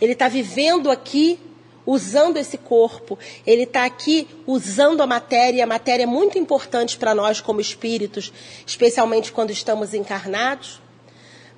[0.00, 1.38] Ele está vivendo aqui
[1.84, 7.14] usando esse corpo, ele está aqui usando a matéria, a matéria é muito importante para
[7.14, 8.32] nós como espíritos,
[8.66, 10.80] especialmente quando estamos encarnados,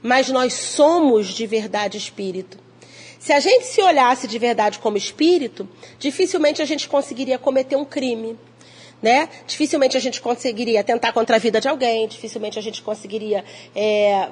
[0.02, 2.58] mas nós somos de verdade espírito.
[3.18, 7.84] Se a gente se olhasse de verdade como espírito, dificilmente a gente conseguiria cometer um
[7.84, 8.36] crime.
[9.00, 9.28] Né?
[9.46, 14.28] Dificilmente a gente conseguiria tentar contra a vida de alguém, dificilmente a gente conseguiria é,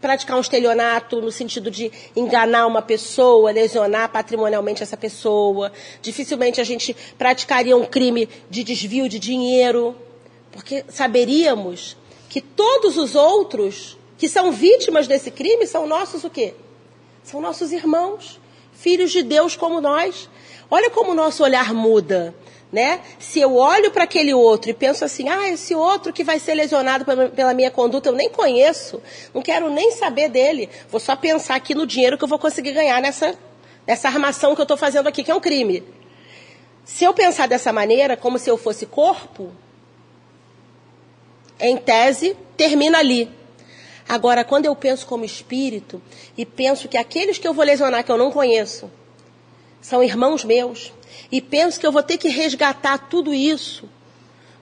[0.00, 5.72] praticar um estelionato no sentido de enganar uma pessoa, lesionar patrimonialmente essa pessoa.
[6.02, 9.96] Dificilmente a gente praticaria um crime de desvio de dinheiro,
[10.52, 11.96] porque saberíamos
[12.28, 16.54] que todos os outros que são vítimas desse crime são nossos o quê?
[17.22, 18.40] São nossos irmãos,
[18.72, 20.28] filhos de Deus como nós.
[20.70, 22.34] Olha como o nosso olhar muda
[22.70, 23.00] né?
[23.18, 26.54] Se eu olho para aquele outro e penso assim, ah, esse outro que vai ser
[26.54, 29.02] lesionado pela minha conduta, eu nem conheço,
[29.32, 32.72] não quero nem saber dele, vou só pensar aqui no dinheiro que eu vou conseguir
[32.72, 33.34] ganhar nessa,
[33.86, 35.82] nessa armação que eu estou fazendo aqui, que é um crime.
[36.84, 39.52] Se eu pensar dessa maneira, como se eu fosse corpo,
[41.58, 43.30] em tese, termina ali.
[44.08, 46.00] Agora, quando eu penso como espírito
[46.36, 48.90] e penso que aqueles que eu vou lesionar que eu não conheço
[49.80, 50.92] são irmãos meus,
[51.30, 53.88] e penso que eu vou ter que resgatar tudo isso.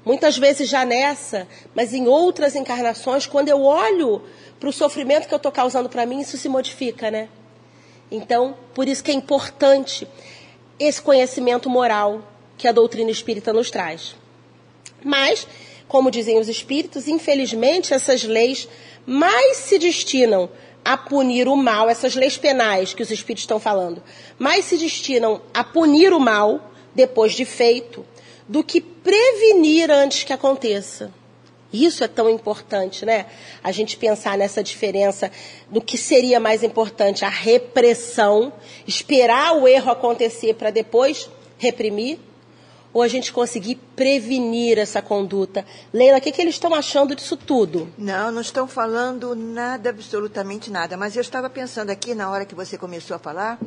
[0.05, 4.23] Muitas vezes já nessa, mas em outras encarnações, quando eu olho
[4.61, 7.29] para o sofrimento que eu estou causando para mim, isso se modifica, né?
[8.11, 10.07] Então, por isso que é importante
[10.79, 12.23] esse conhecimento moral
[12.59, 14.15] que a doutrina espírita nos traz.
[15.03, 15.47] Mas,
[15.89, 18.69] como dizem os espíritos, infelizmente essas leis
[19.07, 20.49] mais se destinam
[20.85, 24.03] a punir o mal, essas leis penais que os espíritos estão falando,
[24.39, 28.05] mais se destinam a punir o mal depois de feito
[28.47, 31.11] do que prevenir antes que aconteça.
[31.73, 33.27] Isso é tão importante, né?
[33.63, 35.31] A gente pensar nessa diferença
[35.69, 38.53] do que seria mais importante, a repressão,
[38.87, 42.21] esperar o erro acontecer para depois reprimir,
[42.95, 45.67] ou a gente conseguir prevenir essa conduta.
[45.93, 47.93] Leila, o que, que eles estão achando disso tudo?
[47.99, 50.97] Não, não estão falando nada, absolutamente nada.
[50.97, 53.59] Mas eu estava pensando aqui, na hora que você começou a falar,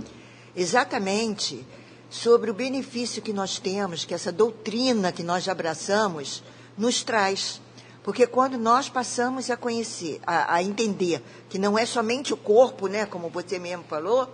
[0.55, 1.67] exatamente
[2.09, 6.41] sobre o benefício que nós temos, que essa doutrina que nós abraçamos
[6.77, 7.59] nos traz.
[8.03, 12.87] Porque quando nós passamos a conhecer, a, a, entender que não é somente o corpo,
[12.87, 14.33] né, como você mesmo falou,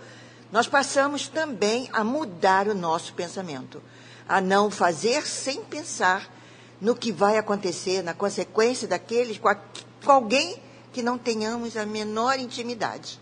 [0.52, 3.82] nós passamos também a mudar o nosso pensamento
[4.28, 6.32] a não fazer sem pensar
[6.80, 11.86] no que vai acontecer, na consequência daqueles com, a, com alguém que não tenhamos a
[11.86, 13.20] menor intimidade.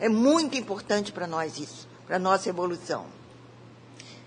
[0.00, 3.06] É muito importante para nós isso, para a nossa evolução.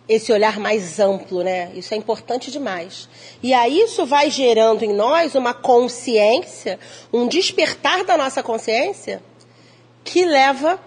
[0.07, 1.71] Esse olhar mais amplo, né?
[1.73, 3.07] Isso é importante demais.
[3.41, 6.79] E aí isso vai gerando em nós uma consciência,
[7.13, 9.23] um despertar da nossa consciência
[10.03, 10.79] que leva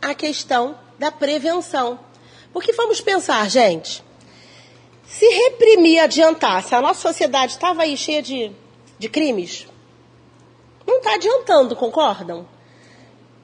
[0.00, 1.98] à questão da prevenção.
[2.52, 4.02] Porque vamos pensar, gente,
[5.06, 8.52] se reprimir adiantasse, a nossa sociedade estava aí cheia de,
[8.98, 9.66] de crimes,
[10.86, 12.46] não está adiantando, concordam?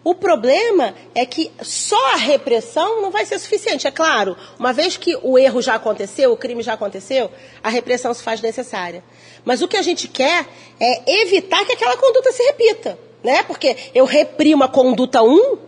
[0.05, 3.87] O problema é que só a repressão não vai ser suficiente.
[3.87, 7.31] É claro, uma vez que o erro já aconteceu, o crime já aconteceu,
[7.63, 9.05] a repressão se faz necessária.
[9.45, 10.47] Mas o que a gente quer
[10.81, 12.99] é evitar que aquela conduta se repita.
[13.23, 13.43] Né?
[13.43, 15.59] Porque eu reprimo a conduta 1,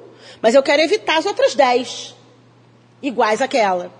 [0.41, 2.15] mas eu quero evitar as outras 10
[3.03, 3.93] iguais àquela.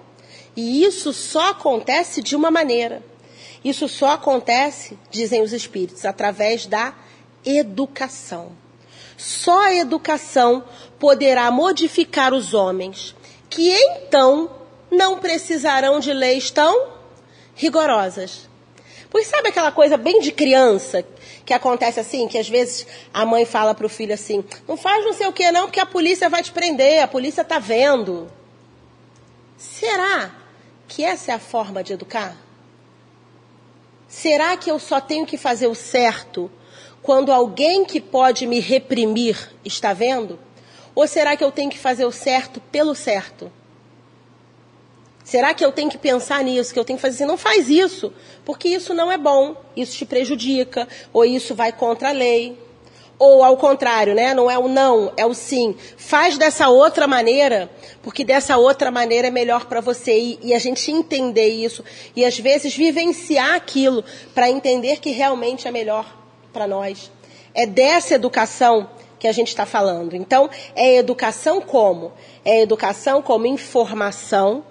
[0.57, 3.03] E isso só acontece de uma maneira.
[3.65, 6.95] Isso só acontece, dizem os espíritos, através da
[7.45, 8.53] educação.
[9.17, 10.65] Só a educação
[10.99, 13.15] poderá modificar os homens,
[13.51, 14.51] que então
[14.91, 16.89] não precisarão de leis tão
[17.55, 18.49] rigorosas.
[19.11, 21.05] Pois sabe aquela coisa bem de criança
[21.45, 25.05] que acontece assim, que às vezes a mãe fala para o filho assim: não faz
[25.05, 28.31] não sei o que não, porque a polícia vai te prender, a polícia está vendo.
[29.59, 30.40] Será
[30.91, 32.37] que essa é a forma de educar?
[34.09, 36.51] Será que eu só tenho que fazer o certo
[37.01, 40.37] quando alguém que pode me reprimir está vendo?
[40.93, 43.53] Ou será que eu tenho que fazer o certo pelo certo?
[45.23, 46.75] Será que eu tenho que pensar nisso?
[46.75, 47.25] Que eu tenho que fazer assim?
[47.25, 48.13] Não faz isso,
[48.45, 52.59] porque isso não é bom, isso te prejudica, ou isso vai contra a lei.
[53.21, 54.33] Ou ao contrário, né?
[54.33, 55.77] Não é o não, é o sim.
[55.99, 57.71] Faz dessa outra maneira,
[58.03, 60.19] porque dessa outra maneira é melhor para você.
[60.19, 61.85] E, e, a gente entender isso.
[62.17, 64.03] E às vezes vivenciar aquilo
[64.35, 66.17] para entender que realmente é melhor
[66.51, 67.13] para nós.
[67.53, 70.15] É dessa educação que a gente está falando.
[70.15, 72.13] Então, é educação como?
[72.43, 74.65] É educação como informação,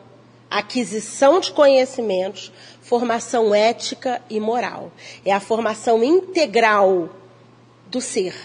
[0.50, 4.92] aquisição de conhecimentos, formação ética e moral.
[5.24, 7.10] É a formação integral
[7.90, 8.36] do ser.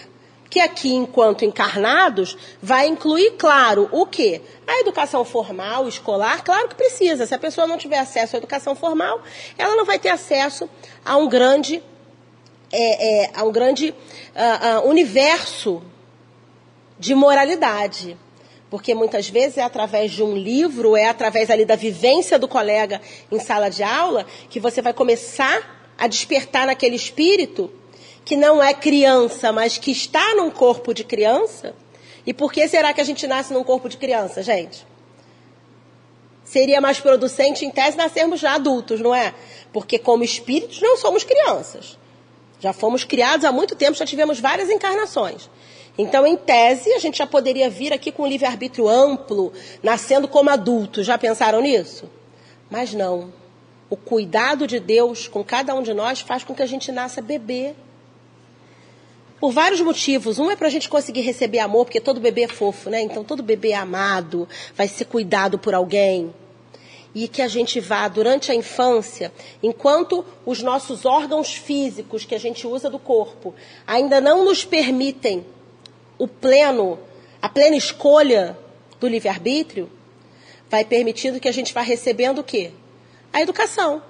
[0.49, 4.41] Que aqui, enquanto encarnados, vai incluir, claro, o quê?
[4.65, 7.25] A educação formal, escolar, claro que precisa.
[7.25, 9.21] Se a pessoa não tiver acesso à educação formal,
[9.57, 10.69] ela não vai ter acesso
[11.03, 11.83] a um grande
[12.71, 15.81] é, é, a um grande uh, uh, universo
[16.99, 18.17] de moralidade.
[18.69, 23.01] Porque muitas vezes é através de um livro, é através ali da vivência do colega
[23.31, 27.71] em sala de aula, que você vai começar a despertar naquele espírito
[28.25, 31.75] que não é criança, mas que está num corpo de criança.
[32.25, 34.85] E por que será que a gente nasce num corpo de criança, gente?
[36.43, 39.33] Seria mais producente, em tese, nascermos já adultos, não é?
[39.71, 41.97] Porque, como espíritos, não somos crianças.
[42.59, 45.49] Já fomos criados há muito tempo, já tivemos várias encarnações.
[45.97, 50.49] Então, em tese, a gente já poderia vir aqui com um livre-arbítrio amplo, nascendo como
[50.49, 51.03] adulto.
[51.03, 52.09] Já pensaram nisso?
[52.69, 53.31] Mas não.
[53.89, 57.21] O cuidado de Deus com cada um de nós faz com que a gente nasça
[57.21, 57.75] bebê.
[59.39, 60.39] Por vários motivos.
[60.39, 63.01] Um é para a gente conseguir receber amor, porque todo bebê é fofo, né?
[63.01, 66.33] Então, todo bebê é amado, vai ser cuidado por alguém
[67.15, 69.31] e que a gente vá durante a infância,
[69.63, 73.55] enquanto os nossos órgãos físicos que a gente usa do corpo
[73.87, 75.45] ainda não nos permitem
[76.17, 76.99] o pleno,
[77.41, 78.57] a plena escolha
[78.99, 79.89] do livre-arbítrio,
[80.69, 82.71] vai permitindo que a gente vá recebendo o quê?
[83.31, 84.03] A educação.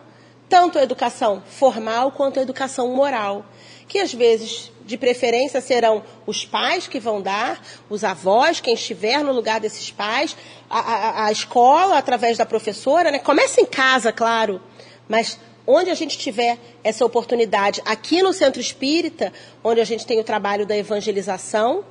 [0.50, 3.46] Tanto a educação formal quanto a educação moral.
[3.88, 9.24] Que às vezes de preferência serão os pais que vão dar, os avós, quem estiver
[9.24, 10.38] no lugar desses pais,
[10.70, 13.20] a, a, a escola através da professora, né?
[13.20, 14.62] Começa em casa, claro,
[15.08, 20.20] mas onde a gente tiver essa oportunidade, aqui no Centro Espírita, onde a gente tem
[20.20, 21.84] o trabalho da evangelização,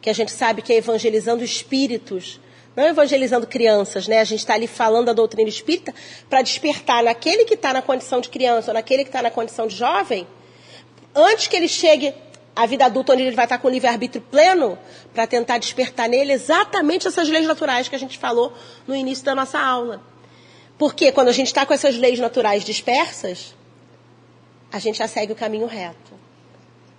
[0.00, 2.40] que a gente sabe que é evangelizando espíritos,
[2.74, 4.20] não evangelizando crianças, né?
[4.20, 5.92] A gente está ali falando da doutrina espírita
[6.30, 9.66] para despertar naquele que está na condição de criança ou naquele que está na condição
[9.66, 10.26] de jovem,
[11.14, 12.14] antes que ele chegue
[12.54, 14.76] a vida adulta, onde ele vai estar com o livre-arbítrio pleno,
[15.14, 18.52] para tentar despertar nele exatamente essas leis naturais que a gente falou
[18.86, 20.02] no início da nossa aula.
[20.76, 23.54] Porque quando a gente está com essas leis naturais dispersas,
[24.72, 26.18] a gente já segue o caminho reto.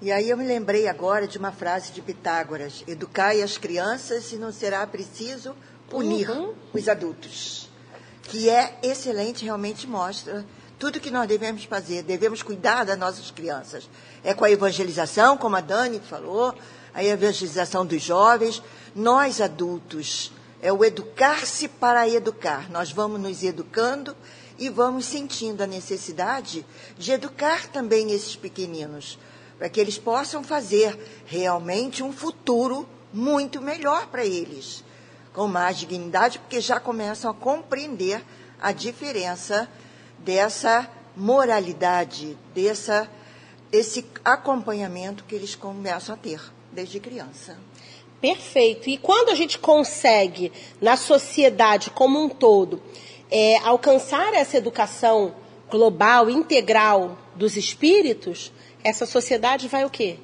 [0.01, 4.37] E aí eu me lembrei agora de uma frase de Pitágoras: Educai as crianças e
[4.37, 5.53] não será preciso
[5.89, 6.53] punir uhum.
[6.73, 7.69] os adultos.
[8.23, 10.45] Que é excelente, realmente mostra
[10.79, 12.01] tudo que nós devemos fazer.
[12.03, 13.87] Devemos cuidar das nossas crianças
[14.23, 16.55] é com a evangelização, como a Dani falou,
[16.93, 18.63] a evangelização dos jovens.
[18.95, 22.69] Nós, adultos, é o educar-se para educar.
[22.71, 24.15] Nós vamos nos educando
[24.57, 26.65] e vamos sentindo a necessidade
[26.97, 29.17] de educar também esses pequeninos,
[29.57, 34.83] para que eles possam fazer realmente um futuro muito melhor para eles,
[35.33, 38.21] com mais dignidade, porque já começam a compreender
[38.61, 39.69] a diferença
[40.23, 43.09] dessa moralidade, dessa
[43.71, 46.41] esse acompanhamento que eles começam a ter
[46.71, 47.57] desde criança.
[48.19, 48.89] Perfeito.
[48.89, 50.51] E quando a gente consegue,
[50.81, 52.81] na sociedade como um todo,
[53.31, 55.35] é, alcançar essa educação
[55.69, 58.51] global, integral dos espíritos,
[58.83, 60.17] essa sociedade vai o quê?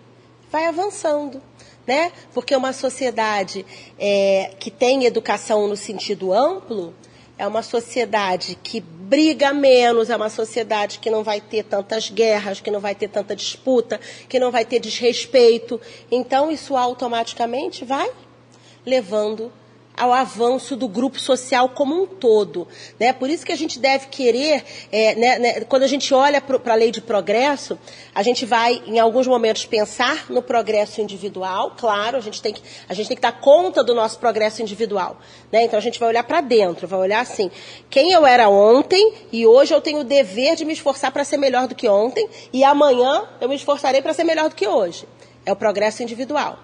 [0.51, 1.41] Vai avançando.
[1.87, 2.11] Né?
[2.33, 3.63] Porque uma sociedade
[3.99, 6.95] é, que tem educação no sentido amplo
[7.37, 12.59] é uma sociedade que briga menos, é uma sociedade que não vai ter tantas guerras,
[12.59, 15.79] que não vai ter tanta disputa, que não vai ter desrespeito.
[16.11, 18.09] Então, isso automaticamente vai
[18.85, 19.51] levando
[19.97, 22.67] ao avanço do grupo social como um todo.
[22.99, 23.13] Né?
[23.13, 26.73] Por isso que a gente deve querer, é, né, né, quando a gente olha para
[26.73, 27.77] a lei de progresso,
[28.13, 32.61] a gente vai, em alguns momentos, pensar no progresso individual, claro, a gente tem que,
[32.87, 35.17] a gente tem que dar conta do nosso progresso individual.
[35.51, 35.63] Né?
[35.63, 37.49] Então a gente vai olhar para dentro, vai olhar assim,
[37.89, 41.37] quem eu era ontem e hoje eu tenho o dever de me esforçar para ser
[41.37, 45.07] melhor do que ontem e amanhã eu me esforçarei para ser melhor do que hoje.
[45.45, 46.59] É o progresso individual.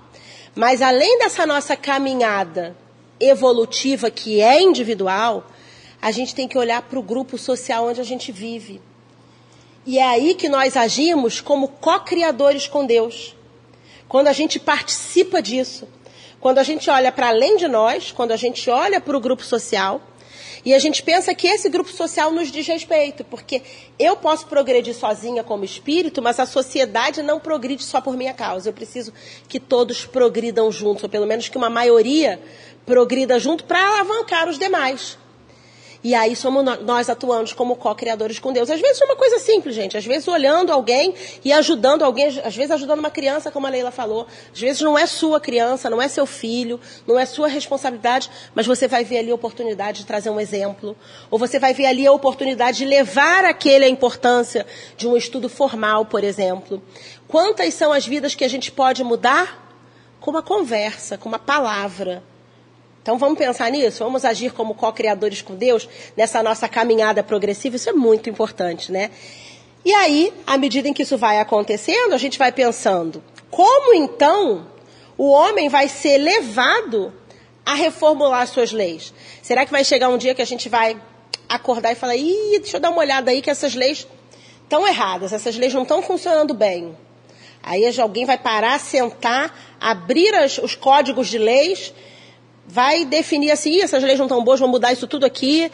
[0.56, 2.76] Mas além dessa nossa caminhada
[3.22, 5.46] evolutiva que é individual,
[6.02, 8.82] a gente tem que olhar para o grupo social onde a gente vive.
[9.86, 13.36] E é aí que nós agimos como co-criadores com Deus.
[14.08, 15.88] Quando a gente participa disso.
[16.40, 19.44] Quando a gente olha para além de nós, quando a gente olha para o grupo
[19.44, 20.02] social,
[20.64, 23.64] e a gente pensa que esse grupo social nos diz respeito, porque
[23.98, 28.70] eu posso progredir sozinha como espírito, mas a sociedade não progride só por minha causa.
[28.70, 29.12] Eu preciso
[29.48, 32.40] que todos progridam juntos, ou pelo menos que uma maioria
[32.86, 35.18] progrida junto para alavancar os demais.
[36.04, 38.72] E aí somos nós atuando como co-criadores com Deus.
[38.72, 39.96] Às vezes é uma coisa simples, gente.
[39.96, 41.14] Às vezes olhando alguém
[41.46, 44.26] e ajudando alguém, às vezes ajudando uma criança, como a Leila falou.
[44.52, 48.66] Às vezes não é sua criança, não é seu filho, não é sua responsabilidade, mas
[48.66, 50.98] você vai ver ali a oportunidade de trazer um exemplo.
[51.30, 54.66] Ou você vai ver ali a oportunidade de levar aquele a importância
[54.98, 56.82] de um estudo formal, por exemplo.
[57.28, 59.60] Quantas são as vidas que a gente pode mudar?
[60.20, 62.24] Com uma conversa, com uma palavra.
[63.02, 67.90] Então vamos pensar nisso, vamos agir como co-criadores com Deus nessa nossa caminhada progressiva, isso
[67.90, 69.10] é muito importante, né?
[69.84, 74.68] E aí, à medida em que isso vai acontecendo, a gente vai pensando, como então
[75.18, 77.12] o homem vai ser levado
[77.66, 79.12] a reformular suas leis?
[79.42, 81.02] Será que vai chegar um dia que a gente vai
[81.50, 84.08] acordar e falar, ih, deixa eu dar uma olhada aí que essas leis
[84.64, 86.96] estão erradas, essas leis não estão funcionando bem.
[87.64, 91.94] Aí alguém vai parar, sentar, abrir as, os códigos de leis
[92.72, 95.70] vai definir assim, essas leis não estão boas, vamos mudar isso tudo aqui,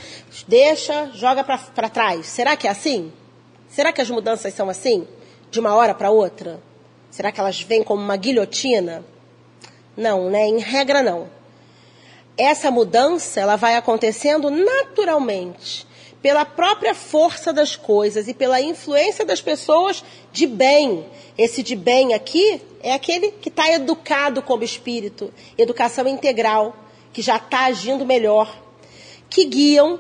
[0.48, 2.26] deixa, joga para trás.
[2.26, 3.14] Será que é assim?
[3.70, 5.08] Será que as mudanças são assim?
[5.52, 6.60] De uma hora para outra?
[7.12, 9.06] Será que elas vêm como uma guilhotina?
[9.95, 10.48] Não, né?
[10.48, 11.30] Em regra não.
[12.36, 15.86] Essa mudança, ela vai acontecendo naturalmente,
[16.20, 21.06] pela própria força das coisas e pela influência das pessoas de bem.
[21.38, 26.76] Esse de bem aqui é aquele que está educado como espírito, educação integral
[27.18, 28.55] que já está agindo melhor,
[29.28, 29.99] que guiam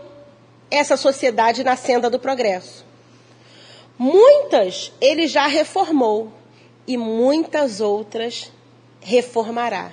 [0.69, 2.85] essa sociedade na senda do progresso.
[3.97, 6.31] Muitas ele já reformou
[6.85, 8.51] e muitas outras
[9.01, 9.91] reformará.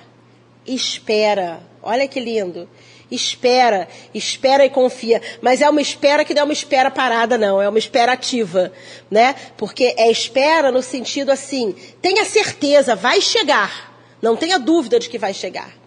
[0.67, 2.69] Espera, olha que lindo.
[3.09, 5.19] Espera, espera e confia.
[5.41, 7.59] Mas é uma espera que não é uma espera parada, não.
[7.59, 8.71] É uma espera ativa,
[9.09, 9.33] né?
[9.57, 11.73] Porque é espera no sentido assim,
[12.03, 13.99] tenha certeza, vai chegar.
[14.21, 15.84] Não tenha dúvida de que vai chegar.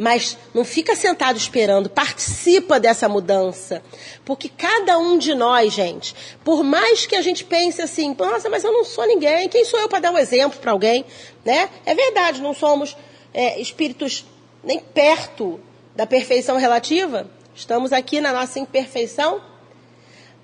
[0.00, 3.82] Mas não fica sentado esperando, participa dessa mudança.
[4.24, 8.64] Porque cada um de nós, gente, por mais que a gente pense assim, nossa, mas
[8.64, 11.04] eu não sou ninguém, quem sou eu para dar um exemplo para alguém?
[11.44, 11.68] Né?
[11.84, 12.96] É verdade, não somos
[13.34, 14.24] é, espíritos
[14.64, 15.60] nem perto
[15.94, 19.42] da perfeição relativa, estamos aqui na nossa imperfeição,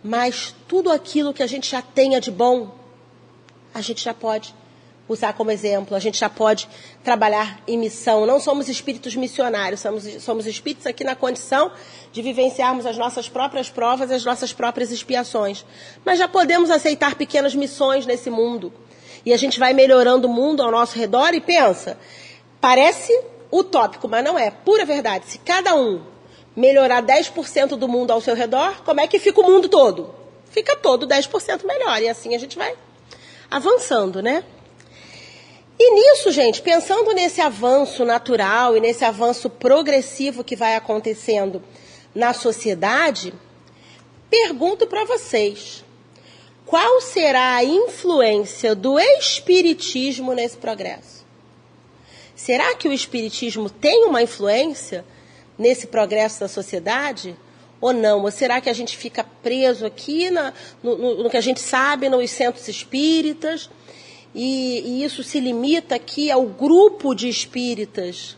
[0.04, 2.74] mas tudo aquilo que a gente já tenha de bom,
[3.72, 4.54] a gente já pode
[5.08, 5.96] usar como exemplo.
[5.96, 6.68] A gente já pode
[7.04, 8.26] trabalhar em missão.
[8.26, 11.70] Não somos espíritos missionários, somos, somos espíritos aqui na condição
[12.12, 15.64] de vivenciarmos as nossas próprias provas, as nossas próprias expiações.
[16.04, 18.72] Mas já podemos aceitar pequenas missões nesse mundo.
[19.24, 21.98] E a gente vai melhorando o mundo ao nosso redor e pensa,
[22.60, 23.12] parece
[23.50, 24.50] utópico, mas não é.
[24.50, 25.26] Pura verdade.
[25.26, 26.00] Se cada um
[26.54, 30.14] melhorar 10% do mundo ao seu redor, como é que fica o mundo todo?
[30.50, 32.00] Fica todo 10% melhor.
[32.00, 32.74] E assim a gente vai
[33.50, 34.44] avançando, né?
[35.78, 41.62] E nisso, gente, pensando nesse avanço natural e nesse avanço progressivo que vai acontecendo
[42.14, 43.34] na sociedade,
[44.30, 45.84] pergunto para vocês:
[46.64, 51.26] qual será a influência do espiritismo nesse progresso?
[52.34, 55.04] Será que o espiritismo tem uma influência
[55.58, 57.36] nesse progresso da sociedade?
[57.80, 58.22] Ou não?
[58.22, 61.60] Ou será que a gente fica preso aqui na, no, no, no que a gente
[61.60, 63.68] sabe nos centros espíritas?
[64.36, 68.36] E, e isso se limita aqui ao grupo de espíritas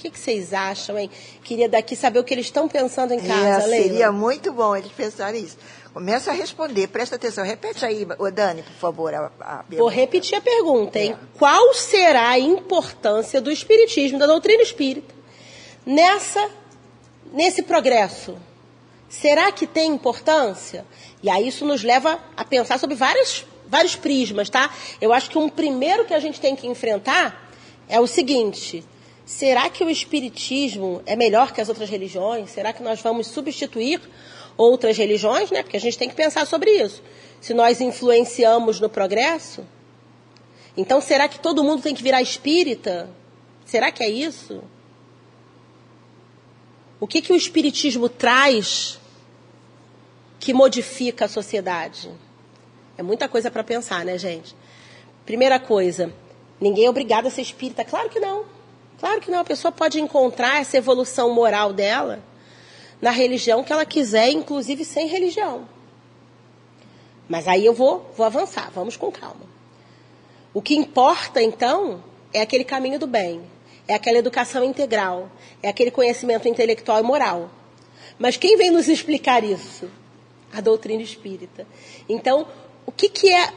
[0.00, 1.10] que, que vocês acham, hein?
[1.44, 3.88] Queria daqui saber o que eles estão pensando em casa, é, Leila.
[3.88, 5.58] Seria muito bom eles pensarem isso.
[5.92, 7.44] Começa a responder, presta atenção.
[7.44, 11.12] Repete aí, Dani, por favor, a, a Vou repetir a pergunta, hein?
[11.12, 11.38] É.
[11.38, 15.14] Qual será a importância do Espiritismo, da doutrina espírita,
[15.84, 16.48] nessa,
[17.32, 18.36] nesse progresso?
[19.08, 20.86] Será que tem importância?
[21.22, 24.74] E aí isso nos leva a pensar sobre várias, vários prismas, tá?
[25.00, 27.50] Eu acho que um primeiro que a gente tem que enfrentar
[27.88, 28.84] é o seguinte:
[29.24, 32.50] será que o Espiritismo é melhor que as outras religiões?
[32.50, 34.00] Será que nós vamos substituir
[34.56, 35.62] outras religiões, né?
[35.62, 37.02] Porque a gente tem que pensar sobre isso.
[37.40, 39.64] Se nós influenciamos no progresso,
[40.76, 43.08] então será que todo mundo tem que virar espírita?
[43.64, 44.62] Será que é isso?
[46.98, 49.00] O que, que o espiritismo traz
[50.38, 52.10] que modifica a sociedade?
[53.00, 54.54] É muita coisa para pensar, né, gente?
[55.24, 56.12] Primeira coisa,
[56.60, 57.82] ninguém é obrigado a ser espírita.
[57.82, 58.44] Claro que não.
[58.98, 59.40] Claro que não.
[59.40, 62.22] A pessoa pode encontrar essa evolução moral dela
[63.00, 65.66] na religião que ela quiser, inclusive sem religião.
[67.26, 69.48] Mas aí eu vou, vou avançar, vamos com calma.
[70.52, 73.40] O que importa, então, é aquele caminho do bem,
[73.88, 75.30] é aquela educação integral,
[75.62, 77.48] é aquele conhecimento intelectual e moral.
[78.18, 79.88] Mas quem vem nos explicar isso?
[80.52, 81.66] A doutrina espírita.
[82.06, 82.46] Então,
[82.90, 83.52] o que, que é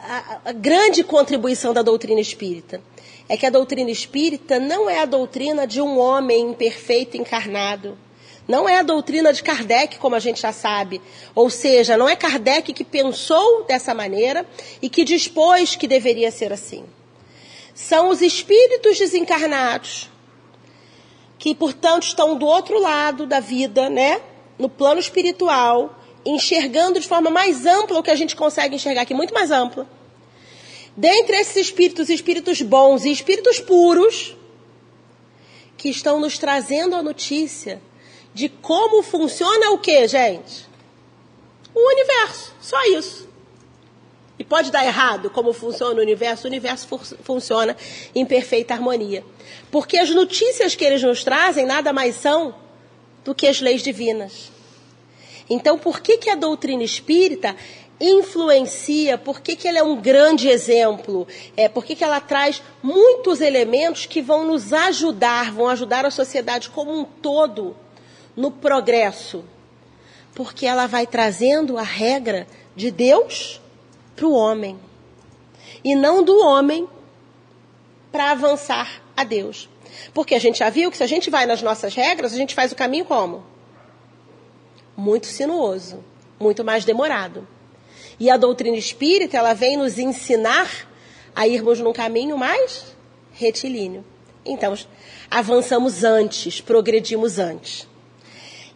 [0.00, 2.82] a, a grande contribuição da doutrina espírita?
[3.28, 7.96] É que a doutrina espírita não é a doutrina de um homem imperfeito encarnado
[8.46, 11.00] não é a doutrina de Kardec, como a gente já sabe.
[11.34, 14.46] Ou seja, não é Kardec que pensou dessa maneira
[14.82, 16.84] e que dispôs que deveria ser assim.
[17.74, 20.10] São os espíritos desencarnados,
[21.38, 24.20] que, portanto, estão do outro lado da vida, né?
[24.58, 29.14] No plano espiritual, enxergando de forma mais ampla o que a gente consegue enxergar aqui,
[29.14, 29.86] muito mais ampla.
[30.96, 34.36] Dentre esses espíritos, espíritos bons e espíritos puros,
[35.76, 37.82] que estão nos trazendo a notícia
[38.32, 40.66] de como funciona o que, gente?
[41.74, 43.28] O universo, só isso.
[44.38, 47.76] E pode dar errado como funciona o universo, o universo fu funciona
[48.14, 49.24] em perfeita harmonia.
[49.70, 52.54] Porque as notícias que eles nos trazem nada mais são
[53.24, 54.53] do que as leis divinas.
[55.48, 57.54] Então, por que, que a doutrina espírita
[58.00, 61.26] influencia, por que, que ela é um grande exemplo,
[61.56, 66.10] é, por que, que ela traz muitos elementos que vão nos ajudar, vão ajudar a
[66.10, 67.76] sociedade como um todo
[68.36, 69.44] no progresso,
[70.34, 73.60] porque ela vai trazendo a regra de Deus
[74.16, 74.78] para o homem
[75.84, 76.88] e não do homem
[78.10, 79.68] para avançar a Deus.
[80.12, 82.54] Porque a gente já viu que se a gente vai nas nossas regras, a gente
[82.54, 83.44] faz o caminho como?
[84.96, 86.04] Muito sinuoso,
[86.38, 87.46] muito mais demorado.
[88.18, 90.68] E a doutrina espírita, ela vem nos ensinar
[91.34, 92.94] a irmos num caminho mais
[93.32, 94.04] retilíneo.
[94.44, 94.76] Então,
[95.30, 97.88] avançamos antes, progredimos antes.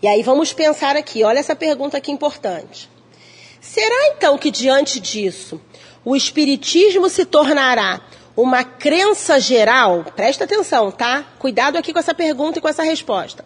[0.00, 2.88] E aí vamos pensar aqui, olha essa pergunta aqui importante.
[3.60, 5.60] Será então que diante disso
[6.04, 8.00] o espiritismo se tornará
[8.36, 10.04] uma crença geral?
[10.16, 11.24] Presta atenção, tá?
[11.38, 13.44] Cuidado aqui com essa pergunta e com essa resposta.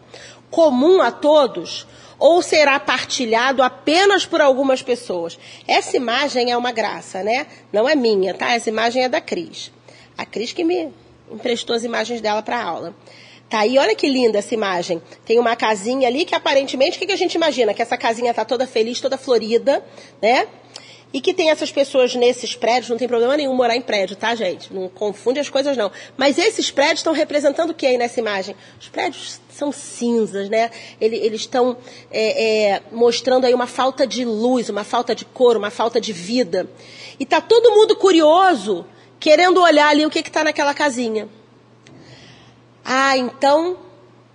[0.51, 1.87] Comum a todos
[2.23, 5.37] ou será partilhado apenas por algumas pessoas?
[5.66, 7.49] Essa imagem é uma graça, né?
[7.73, 8.53] Não é minha, tá?
[8.53, 9.73] Essa imagem é da Cris.
[10.16, 10.89] A Cris que me
[11.29, 12.95] emprestou as imagens dela para aula.
[13.51, 15.03] Tá aí, olha que linda essa imagem.
[15.27, 17.75] Tem uma casinha ali que aparentemente, o que, que a gente imagina?
[17.75, 19.85] Que essa casinha tá toda feliz, toda florida,
[20.23, 20.47] né?
[21.13, 24.35] E que tem essas pessoas nesses prédios, não tem problema nenhum morar em prédio, tá,
[24.35, 24.73] gente?
[24.73, 25.93] Não confunde as coisas, não.
[26.17, 28.57] Mas esses prédios estão representando o que aí nessa imagem?
[28.81, 30.71] Os prédios são cinzas, né?
[30.99, 31.77] Eles estão
[32.11, 36.15] é, é, mostrando aí uma falta de luz, uma falta de cor, uma falta de
[36.15, 36.67] vida.
[37.21, 38.87] E tá todo mundo curioso,
[39.21, 41.29] querendo olhar ali o que está naquela casinha.
[42.83, 43.77] Ah, então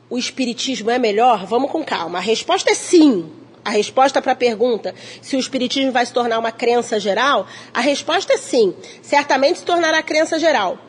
[0.09, 1.45] o espiritismo é melhor?
[1.45, 2.19] Vamos com calma.
[2.19, 3.36] A resposta é sim.
[3.68, 7.82] A resposta para a pergunta se o espiritismo vai se tornar uma crença geral, a
[7.82, 8.74] resposta é sim.
[9.01, 10.80] Certamente se tornará crença geral.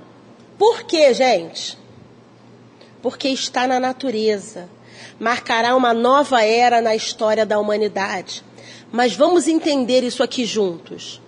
[0.56, 1.76] Por quê, gente?
[3.02, 4.68] Porque está na natureza.
[5.18, 8.44] Marcará uma nova era na história da humanidade.
[8.92, 11.20] Mas vamos entender isso aqui juntos.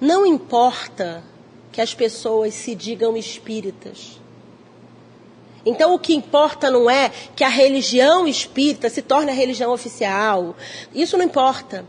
[0.00, 1.22] Não importa
[1.70, 4.19] que as pessoas se digam espíritas.
[5.64, 10.56] Então, o que importa não é que a religião espírita se torne a religião oficial.
[10.94, 11.84] Isso não importa.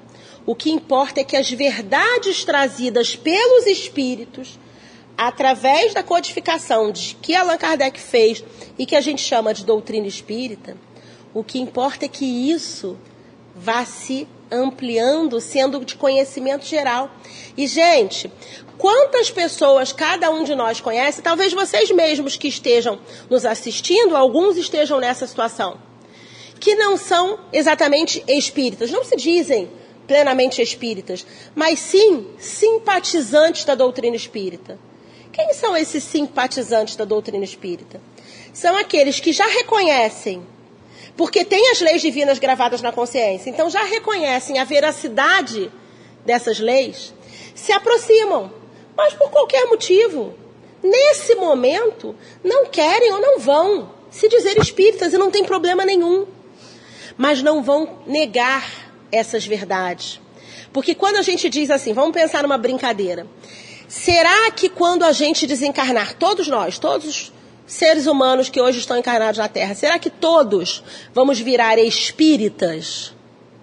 [0.46, 4.60] O que importa é que as verdades trazidas pelos espíritos,
[5.18, 8.44] através da codificação de que Allan Kardec fez
[8.78, 10.76] e que a gente chama de doutrina espírita,
[11.34, 12.98] o que importa é que isso
[13.56, 17.10] vá se ampliando, sendo de conhecimento geral.
[17.56, 18.32] E, gente,
[18.78, 23.00] quantas pessoas cada um de nós conhece, talvez vocês mesmos que estejam
[23.30, 25.78] nos assistindo, alguns estejam nessa situação,
[26.60, 29.70] que não são exatamente espíritas, não se dizem
[30.06, 31.26] plenamente espíritas,
[31.56, 34.78] mas sim simpatizantes da doutrina espírita.
[35.32, 38.02] Quem são esses simpatizantes da doutrina espírita?
[38.52, 40.46] São aqueles que já reconhecem
[41.16, 43.50] porque tem as leis divinas gravadas na consciência.
[43.50, 45.72] Então já reconhecem a veracidade
[46.26, 47.14] dessas leis,
[47.56, 48.52] se aproximam,
[48.96, 50.34] mas por qualquer motivo,
[50.84, 56.28] nesse momento, não querem ou não vão se dizer espíritas e não tem problema nenhum.
[57.18, 58.68] Mas não vão negar
[59.12, 60.20] essas verdades.
[60.74, 63.28] Porque quando a gente diz assim, vamos pensar numa brincadeira.
[63.88, 67.32] Será que quando a gente desencarnar, todos nós, todos
[67.72, 73.14] seres humanos que hoje estão encarnados na Terra, será que todos vamos virar espíritas?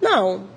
[0.01, 0.49] Não.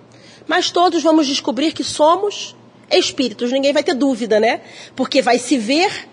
[0.47, 2.57] Mas todos vamos descobrir que somos
[2.91, 3.53] espíritos.
[3.53, 4.63] Ninguém vai ter dúvida, né?
[4.97, 6.09] Porque vai se ver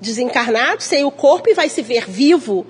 [0.00, 2.66] desencarnado, sem o corpo, e vai se ver vivo,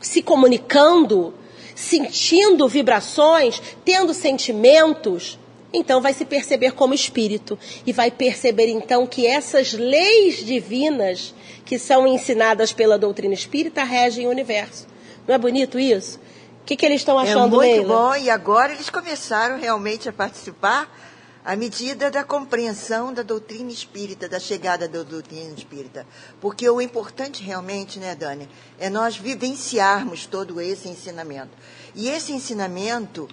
[0.00, 1.32] se comunicando,
[1.72, 5.38] sentindo vibrações, tendo sentimentos.
[5.72, 11.78] Então vai se perceber como espírito e vai perceber então que essas leis divinas que
[11.78, 14.86] são ensinadas pela doutrina espírita regem o universo.
[15.28, 16.18] Não é bonito isso?
[16.62, 17.94] O que, que eles estão é achando, É muito Leila?
[17.96, 20.90] bom, e agora eles começaram realmente a participar
[21.44, 26.06] à medida da compreensão da doutrina espírita, da chegada da doutrina espírita.
[26.40, 28.48] Porque o importante realmente, né, Dani,
[28.78, 31.50] é nós vivenciarmos todo esse ensinamento.
[31.94, 33.28] E esse ensinamento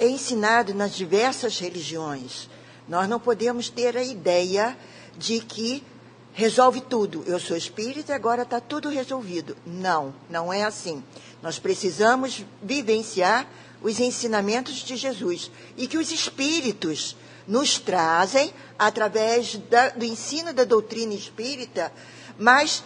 [0.00, 2.48] é ensinado nas diversas religiões.
[2.88, 4.76] Nós não podemos ter a ideia
[5.16, 5.84] de que
[6.32, 7.22] resolve tudo.
[7.26, 9.54] Eu sou espírita e agora está tudo resolvido.
[9.66, 11.04] Não, não é assim.
[11.42, 13.46] Nós precisamos vivenciar
[13.82, 17.14] os ensinamentos de Jesus e que os espíritos
[17.46, 21.92] nos trazem através da, do ensino da doutrina espírita,
[22.38, 22.82] mas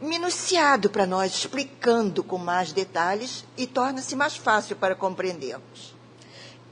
[0.00, 5.93] minuciado para nós, explicando com mais detalhes e torna-se mais fácil para compreendermos.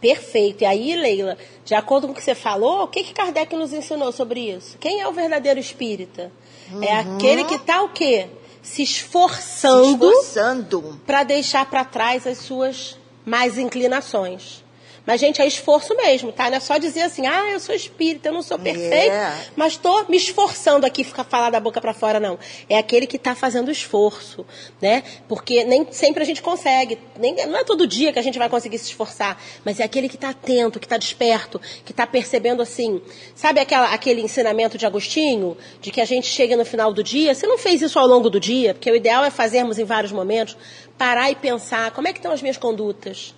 [0.03, 0.63] Perfeito.
[0.63, 3.73] E aí, Leila, de acordo com o que você falou, o que, que Kardec nos
[3.73, 4.77] ensinou sobre isso?
[4.79, 6.33] Quem é o verdadeiro espírita?
[6.71, 6.83] É uhum.
[6.83, 8.27] É aquele que está o quê?
[8.61, 11.01] Se esforçando, Se esforçando.
[11.07, 14.62] para deixar para trás as suas mais inclinações.
[15.05, 16.49] Mas, gente, é esforço mesmo, tá?
[16.49, 19.37] Não é só dizer assim, ah, eu sou espírita, eu não sou perfeito, yeah.
[19.37, 19.47] É.
[19.57, 22.39] mas estou me esforçando aqui, ficar falar da boca para fora, não.
[22.69, 24.47] É aquele que está fazendo esforço,
[24.81, 25.03] né?
[25.29, 28.49] Porque nem sempre a gente consegue, nem, não é todo dia que a gente vai
[28.49, 32.63] conseguir se esforçar, mas é aquele que está atento, que está desperto, que está percebendo
[32.63, 33.03] assim.
[33.35, 37.35] Sabe aquela, aquele ensinamento de Agostinho, de que a gente chega no final do dia,
[37.35, 40.13] você não fez isso ao longo do dia, porque o ideal é fazermos em vários
[40.13, 40.57] momentos,
[40.97, 43.35] parar e pensar, como é que estão as minhas condutas?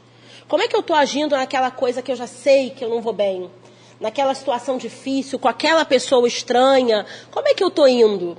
[0.48, 3.00] Como é que eu estou agindo naquela coisa que eu já sei que eu não
[3.00, 3.50] vou bem?
[3.98, 7.06] Naquela situação difícil, com aquela pessoa estranha?
[7.30, 8.36] Como é que eu estou indo?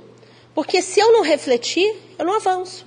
[0.54, 2.86] Porque se eu não refletir, eu não avanço.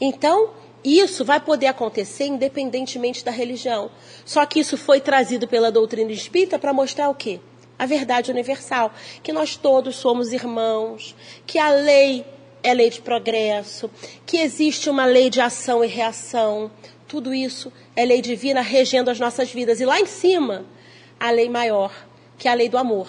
[0.00, 0.50] Então,
[0.84, 3.90] isso vai poder acontecer independentemente da religião.
[4.24, 7.40] Só que isso foi trazido pela doutrina espírita para mostrar o quê?
[7.76, 8.92] A verdade universal,
[9.22, 12.24] que nós todos somos irmãos, que a lei
[12.62, 13.90] é lei de progresso,
[14.24, 16.70] que existe uma lei de ação e reação.
[17.06, 19.80] Tudo isso é lei divina regendo as nossas vidas.
[19.80, 20.64] E lá em cima,
[21.20, 21.92] a lei maior,
[22.36, 23.08] que é a lei do amor.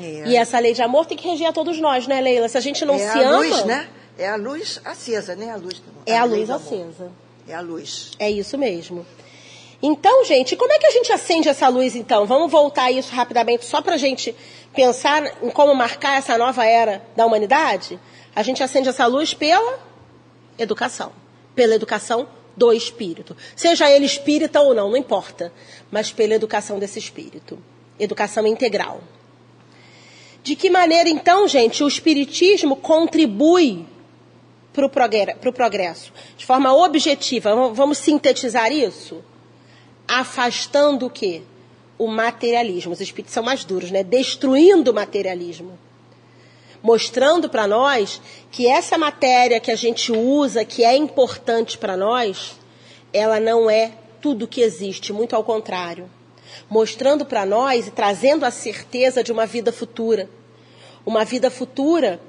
[0.00, 0.24] É.
[0.26, 2.48] E essa lei de amor tem que reger a todos nós, né, Leila?
[2.48, 3.38] Se a gente não é se ama.
[3.38, 3.88] Luz, né?
[4.18, 5.50] É a luz acesa, né?
[5.50, 7.10] A luz do É a, a luz acesa.
[7.48, 8.12] É a luz.
[8.18, 9.06] É isso mesmo.
[9.82, 12.24] Então, gente, como é que a gente acende essa luz, então?
[12.26, 14.34] Vamos voltar a isso rapidamente, só para a gente
[14.74, 18.00] pensar em como marcar essa nova era da humanidade?
[18.34, 19.78] A gente acende essa luz pela
[20.58, 21.12] educação.
[21.54, 23.36] Pela educação do espírito.
[23.56, 25.52] Seja ele espírita ou não, não importa.
[25.90, 27.58] Mas pela educação desse espírito.
[27.98, 29.02] Educação integral.
[30.42, 33.86] De que maneira, então, gente, o espiritismo contribui
[34.72, 36.12] para o progresso?
[36.36, 39.24] De forma objetiva, vamos sintetizar isso?
[40.06, 41.42] Afastando o quê?
[41.96, 42.92] O materialismo.
[42.92, 44.02] Os espíritos são mais duros, né?
[44.02, 45.78] Destruindo o materialismo
[46.84, 48.20] mostrando para nós
[48.50, 52.56] que essa matéria que a gente usa, que é importante para nós,
[53.10, 56.10] ela não é tudo que existe, muito ao contrário.
[56.68, 60.28] Mostrando para nós e trazendo a certeza de uma vida futura.
[61.06, 62.20] Uma vida futura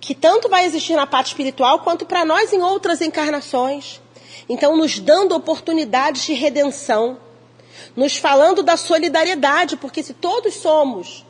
[0.00, 4.00] que tanto vai existir na parte espiritual quanto para nós em outras encarnações.
[4.48, 7.16] Então, nos dando oportunidades de redenção,
[7.94, 11.24] nos falando da solidariedade, porque se todos somos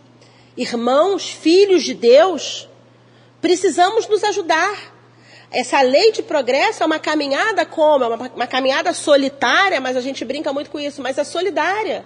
[0.56, 2.68] irmãos, filhos de Deus,
[3.40, 4.92] Precisamos nos ajudar
[5.50, 8.04] Essa lei de progresso é uma caminhada como?
[8.04, 12.04] É uma, uma caminhada solitária, mas a gente brinca muito com isso, mas é solidária.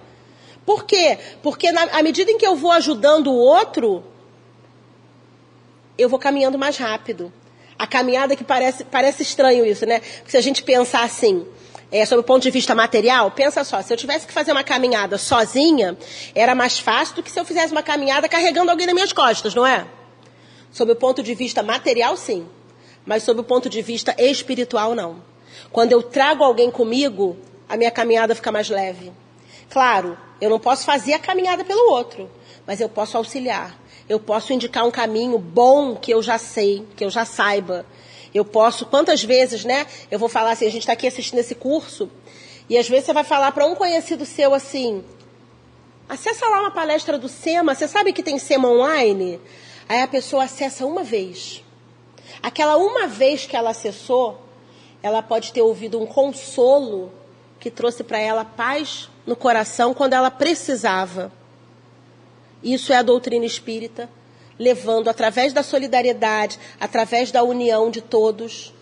[0.65, 1.19] Por quê?
[1.43, 4.03] Porque na, à medida em que eu vou ajudando o outro,
[5.95, 7.31] eu vou caminhando mais rápido.
[7.77, 9.99] A caminhada que parece, parece estranho isso, né?
[9.99, 11.45] Porque se a gente pensar assim,
[11.91, 14.63] é, sob o ponto de vista material, pensa só, se eu tivesse que fazer uma
[14.63, 15.95] caminhada sozinha,
[16.33, 19.53] era mais fácil do que se eu fizesse uma caminhada carregando alguém nas minhas costas,
[19.53, 19.85] não é?
[20.75, 22.45] Sob o ponto de vista material, sim.
[23.05, 25.23] Mas sob o ponto de vista espiritual, não.
[25.71, 27.37] Quando eu trago alguém comigo,
[27.69, 29.09] a minha caminhada fica mais leve.
[29.69, 32.29] Claro, eu não posso fazer a caminhada pelo outro,
[32.67, 33.79] mas eu posso auxiliar.
[34.09, 37.85] Eu posso indicar um caminho bom que eu já sei, que eu já saiba.
[38.33, 39.87] Eu posso, quantas vezes, né?
[40.11, 42.11] Eu vou falar assim, a gente está aqui assistindo esse curso,
[42.67, 45.05] e às vezes você vai falar para um conhecido seu assim:
[46.09, 49.39] acessa lá uma palestra do SEMA, você sabe que tem SEMA online?
[49.87, 51.63] Aí a pessoa acessa uma vez.
[52.41, 54.41] Aquela uma vez que ela acessou,
[55.01, 57.11] ela pode ter ouvido um consolo
[57.59, 61.31] que trouxe para ela paz no coração quando ela precisava.
[62.63, 64.09] Isso é a doutrina espírita,
[64.57, 68.73] levando através da solidariedade, através da união de todos,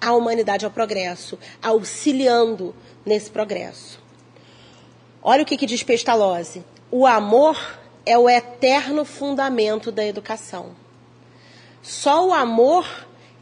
[0.00, 2.74] a humanidade ao progresso, auxiliando
[3.06, 4.00] nesse progresso.
[5.22, 6.64] Olha o que, que diz Pestalozzi.
[6.90, 7.56] O amor
[8.04, 10.74] é o eterno fundamento da educação.
[11.82, 12.86] Só o amor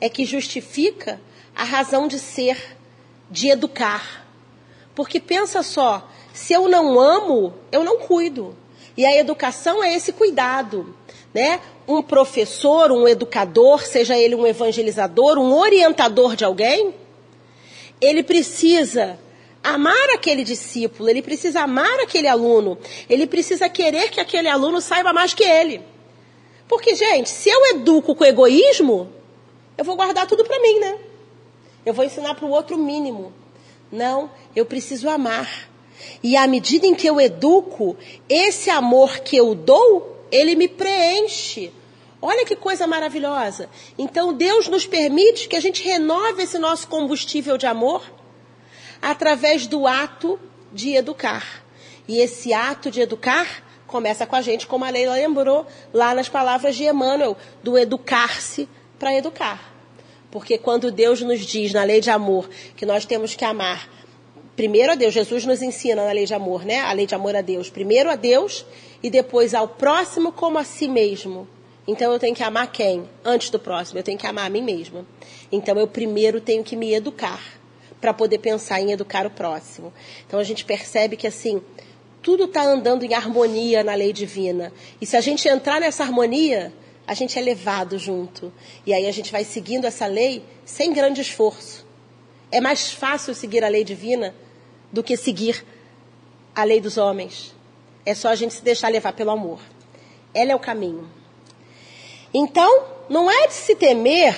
[0.00, 1.20] é que justifica
[1.54, 2.76] a razão de ser,
[3.30, 4.26] de educar.
[4.94, 8.56] Porque pensa só, se eu não amo, eu não cuido.
[8.96, 10.94] E a educação é esse cuidado,
[11.32, 11.60] né?
[11.86, 16.94] Um professor, um educador, seja ele um evangelizador, um orientador de alguém,
[18.00, 19.18] ele precisa
[19.62, 25.12] amar aquele discípulo, ele precisa amar aquele aluno, ele precisa querer que aquele aluno saiba
[25.12, 25.82] mais que ele.
[26.68, 29.12] Porque, gente, se eu educo com egoísmo,
[29.76, 30.98] eu vou guardar tudo para mim, né?
[31.84, 33.32] Eu vou ensinar para o outro o mínimo.
[33.90, 35.68] Não, eu preciso amar.
[36.22, 37.96] E à medida em que eu educo,
[38.28, 41.72] esse amor que eu dou, ele me preenche.
[42.22, 43.68] Olha que coisa maravilhosa.
[43.98, 48.02] Então Deus nos permite que a gente renove esse nosso combustível de amor
[49.00, 50.38] através do ato
[50.72, 51.62] de educar.
[52.06, 56.28] E esse ato de educar começa com a gente, como a Leila lembrou lá nas
[56.28, 59.72] palavras de Emmanuel, do educar-se para educar.
[60.30, 63.88] Porque quando Deus nos diz na lei de amor que nós temos que amar
[64.54, 66.80] primeiro a Deus, Jesus nos ensina na lei de amor, né?
[66.80, 67.70] A lei de amor a Deus.
[67.70, 68.64] Primeiro a Deus
[69.02, 71.48] e depois ao próximo como a si mesmo.
[71.88, 73.08] Então eu tenho que amar quem?
[73.24, 75.04] Antes do próximo, eu tenho que amar a mim mesma.
[75.50, 77.59] Então eu primeiro tenho que me educar
[78.00, 79.92] para poder pensar em educar o próximo.
[80.26, 81.62] Então a gente percebe que assim,
[82.22, 84.72] tudo está andando em harmonia na lei divina.
[85.00, 86.72] E se a gente entrar nessa harmonia,
[87.06, 88.52] a gente é levado junto.
[88.86, 91.86] E aí a gente vai seguindo essa lei sem grande esforço.
[92.52, 94.34] É mais fácil seguir a lei divina
[94.92, 95.64] do que seguir
[96.54, 97.54] a lei dos homens.
[98.04, 99.60] É só a gente se deixar levar pelo amor.
[100.34, 101.08] Ela é o caminho.
[102.32, 104.36] Então, não é de se temer,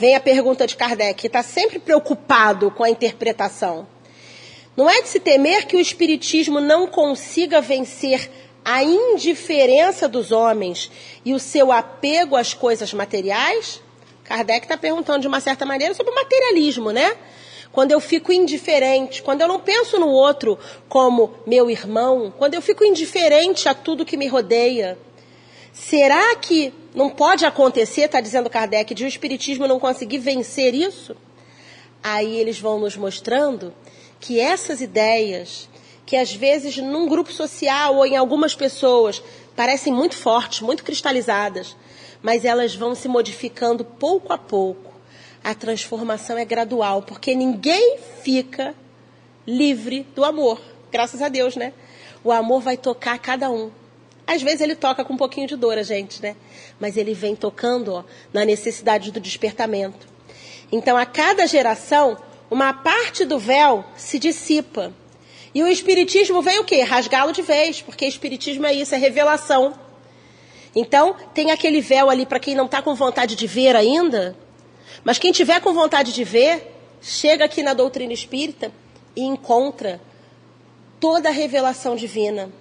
[0.00, 3.86] vem a pergunta de Kardec, que está sempre preocupado com a interpretação.
[4.74, 8.30] Não é de se temer que o Espiritismo não consiga vencer
[8.64, 10.90] a indiferença dos homens
[11.22, 13.82] e o seu apego às coisas materiais?
[14.24, 17.14] Kardec está perguntando de uma certa maneira sobre o materialismo, né?
[17.70, 22.62] Quando eu fico indiferente, quando eu não penso no outro como meu irmão, quando eu
[22.62, 24.96] fico indiferente a tudo que me rodeia,
[25.74, 31.16] será que não pode acontecer, está dizendo Kardec, de o Espiritismo não conseguir vencer isso?
[32.02, 33.72] Aí eles vão nos mostrando
[34.18, 35.68] que essas ideias,
[36.04, 39.22] que às vezes num grupo social ou em algumas pessoas
[39.54, 41.76] parecem muito fortes, muito cristalizadas,
[42.22, 44.90] mas elas vão se modificando pouco a pouco.
[45.42, 48.74] A transformação é gradual, porque ninguém fica
[49.46, 50.60] livre do amor.
[50.90, 51.72] Graças a Deus, né?
[52.22, 53.70] O amor vai tocar cada um.
[54.30, 56.36] Às vezes ele toca com um pouquinho de dor a gente, né?
[56.78, 60.06] Mas ele vem tocando ó, na necessidade do despertamento.
[60.70, 62.16] Então, a cada geração,
[62.48, 64.94] uma parte do véu se dissipa.
[65.52, 66.82] E o Espiritismo veio o quê?
[66.82, 69.74] Rasgá-lo de vez, porque Espiritismo é isso, é revelação.
[70.76, 74.36] Então, tem aquele véu ali para quem não está com vontade de ver ainda,
[75.02, 76.72] mas quem tiver com vontade de ver,
[77.02, 78.70] chega aqui na doutrina espírita
[79.16, 80.00] e encontra
[81.00, 82.59] toda a revelação divina.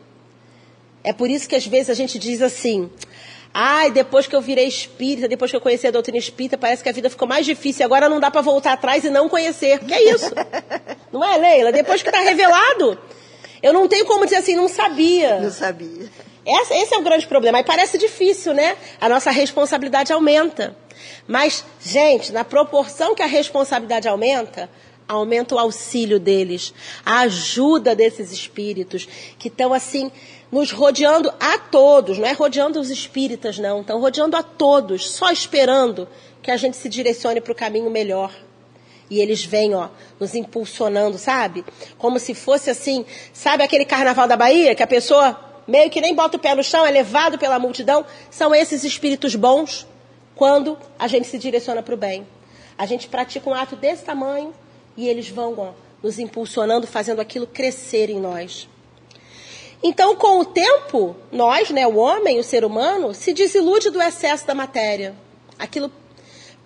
[1.04, 2.90] É por isso que às vezes a gente diz assim:
[3.54, 6.90] Ai, depois que eu virei espírita, depois que eu conheci a doutrina espírita, parece que
[6.90, 7.86] a vida ficou mais difícil.
[7.86, 9.80] Agora não dá para voltar atrás e não conhecer.
[9.80, 10.32] Que é isso?
[11.12, 11.72] não é, Leila?
[11.72, 12.98] Depois que está revelado,
[13.62, 15.40] eu não tenho como dizer assim, não sabia.
[15.40, 16.10] Não sabia.
[16.46, 17.58] Esse, esse é o grande problema.
[17.58, 18.76] Aí parece difícil, né?
[19.02, 20.76] A nossa responsabilidade aumenta.
[21.28, 24.70] Mas, gente, na proporção que a responsabilidade aumenta,
[25.08, 26.74] aumenta o auxílio deles,
[27.04, 30.12] a ajuda desses espíritos que estão assim
[30.52, 35.32] nos rodeando a todos, não é rodeando os espíritas, não, estão rodeando a todos, só
[35.32, 36.08] esperando
[36.42, 38.34] que a gente se direcione para o caminho melhor.
[39.10, 39.90] E eles vêm, ó,
[40.20, 41.66] nos impulsionando, sabe?
[41.98, 46.16] Como se fosse assim, sabe aquele carnaval da Bahia, que a pessoa meio que nem
[46.16, 48.06] bota o pé no chão, é levado pela multidão?
[48.30, 49.88] São esses espíritos bons
[50.36, 52.26] quando a gente se direciona para o bem.
[52.78, 54.54] A gente pratica um ato desse tamanho
[54.96, 55.72] e eles vão, ó,
[56.02, 58.68] nos impulsionando, fazendo aquilo crescer em nós.
[59.82, 64.46] Então, com o tempo, nós, né, o homem, o ser humano, se desilude do excesso
[64.46, 65.16] da matéria.
[65.58, 65.92] Aquilo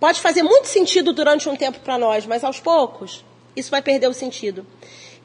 [0.03, 3.23] Pode fazer muito sentido durante um tempo para nós, mas aos poucos
[3.55, 4.67] isso vai perder o sentido.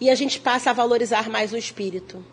[0.01, 2.25] E a gente passa a valorizar mais o espírito.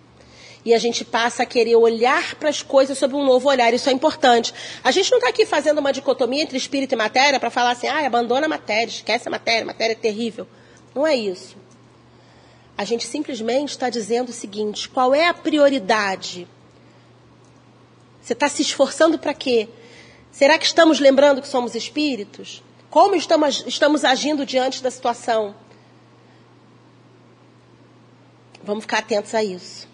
[0.64, 3.74] E a gente passa a querer olhar para as coisas sob um novo olhar.
[3.74, 4.54] Isso é importante.
[4.84, 7.88] A gente não está aqui fazendo uma dicotomia entre espírito e matéria para falar assim,
[7.88, 10.48] ah, abandona a matéria, esquece a matéria, a matéria é terrível.
[10.94, 11.58] Não é isso.
[12.78, 16.48] A gente simplesmente está dizendo o seguinte: qual é a prioridade?
[18.22, 19.70] Você está se esforçando para quê?
[20.32, 22.64] Será que estamos lembrando que somos espíritos?
[22.90, 25.56] Como estamos, estamos agindo diante da situação?
[28.64, 29.88] Vamos ficar atentos a isso.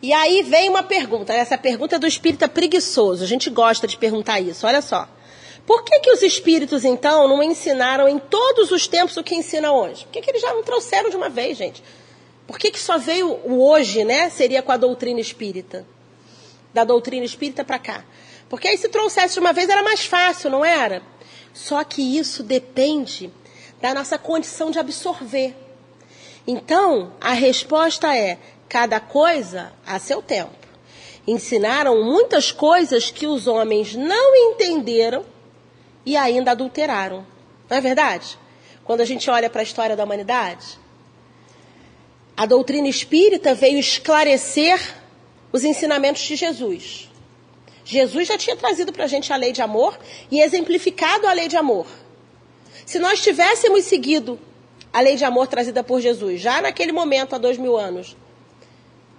[0.00, 1.32] E aí vem uma pergunta.
[1.32, 3.22] Essa pergunta é do espírita preguiçoso.
[3.22, 4.66] A gente gosta de perguntar isso.
[4.66, 5.08] Olha só.
[5.66, 9.72] Por que, que os espíritos, então, não ensinaram em todos os tempos o que ensina
[9.72, 10.04] hoje?
[10.04, 11.82] Por que, que eles já não trouxeram de uma vez, gente?
[12.46, 14.28] Por que, que só veio o hoje, né?
[14.28, 15.86] Seria com a doutrina espírita.
[16.74, 18.04] Da doutrina espírita para cá.
[18.48, 21.02] Porque aí se trouxesse de uma vez era mais fácil, não era?
[21.54, 23.32] Só que isso depende
[23.80, 25.54] da nossa condição de absorver.
[26.46, 28.38] Então, a resposta é:
[28.68, 30.52] cada coisa a seu tempo.
[31.26, 35.24] Ensinaram muitas coisas que os homens não entenderam
[36.04, 37.26] e ainda adulteraram.
[37.68, 38.38] Não é verdade?
[38.84, 40.78] Quando a gente olha para a história da humanidade,
[42.36, 44.78] a doutrina espírita veio esclarecer
[45.52, 47.08] os ensinamentos de Jesus.
[47.84, 49.96] Jesus já tinha trazido para a gente a lei de amor
[50.30, 51.86] e exemplificado a lei de amor.
[52.84, 54.38] Se nós tivéssemos seguido
[54.92, 58.16] a lei de amor trazida por Jesus, já naquele momento, há dois mil anos,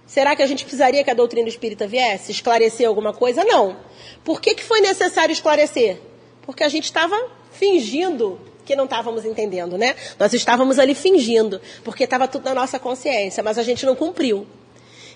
[0.06, 3.44] será que a gente precisaria que a doutrina espírita viesse esclarecer alguma coisa?
[3.44, 3.76] Não.
[4.24, 6.00] Por que, que foi necessário esclarecer?
[6.46, 9.94] Porque a gente estava fingindo que não estávamos entendendo, né?
[10.18, 14.46] Nós estávamos ali fingindo, porque estava tudo na nossa consciência, mas a gente não cumpriu.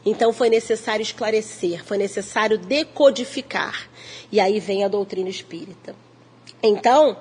[0.04, 3.88] Então foi necessário esclarecer, foi necessário decodificar.
[4.32, 5.94] E aí vem a doutrina espírita.
[6.62, 7.16] Então,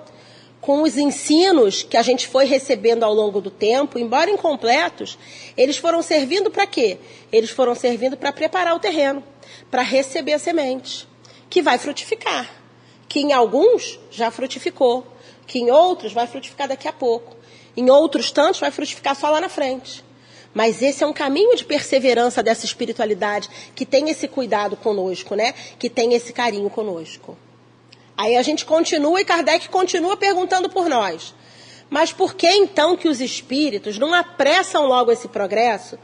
[0.61, 5.17] com os ensinos que a gente foi recebendo ao longo do tempo, embora incompletos,
[5.57, 6.97] eles foram servindo para quê?
[7.31, 9.23] Eles foram servindo para preparar o terreno,
[9.71, 11.07] para receber a semente,
[11.49, 12.58] que vai frutificar.
[13.09, 15.05] Que em alguns já frutificou,
[15.45, 17.35] que em outros vai frutificar daqui a pouco.
[17.75, 20.05] Em outros tantos vai frutificar só lá na frente.
[20.53, 25.53] Mas esse é um caminho de perseverança dessa espiritualidade que tem esse cuidado conosco, né?
[25.77, 27.37] Que tem esse carinho conosco.
[28.17, 31.33] Aí a gente continua e Kardec continua perguntando por nós.
[31.89, 35.97] Mas por que então que os espíritos não apressam logo esse progresso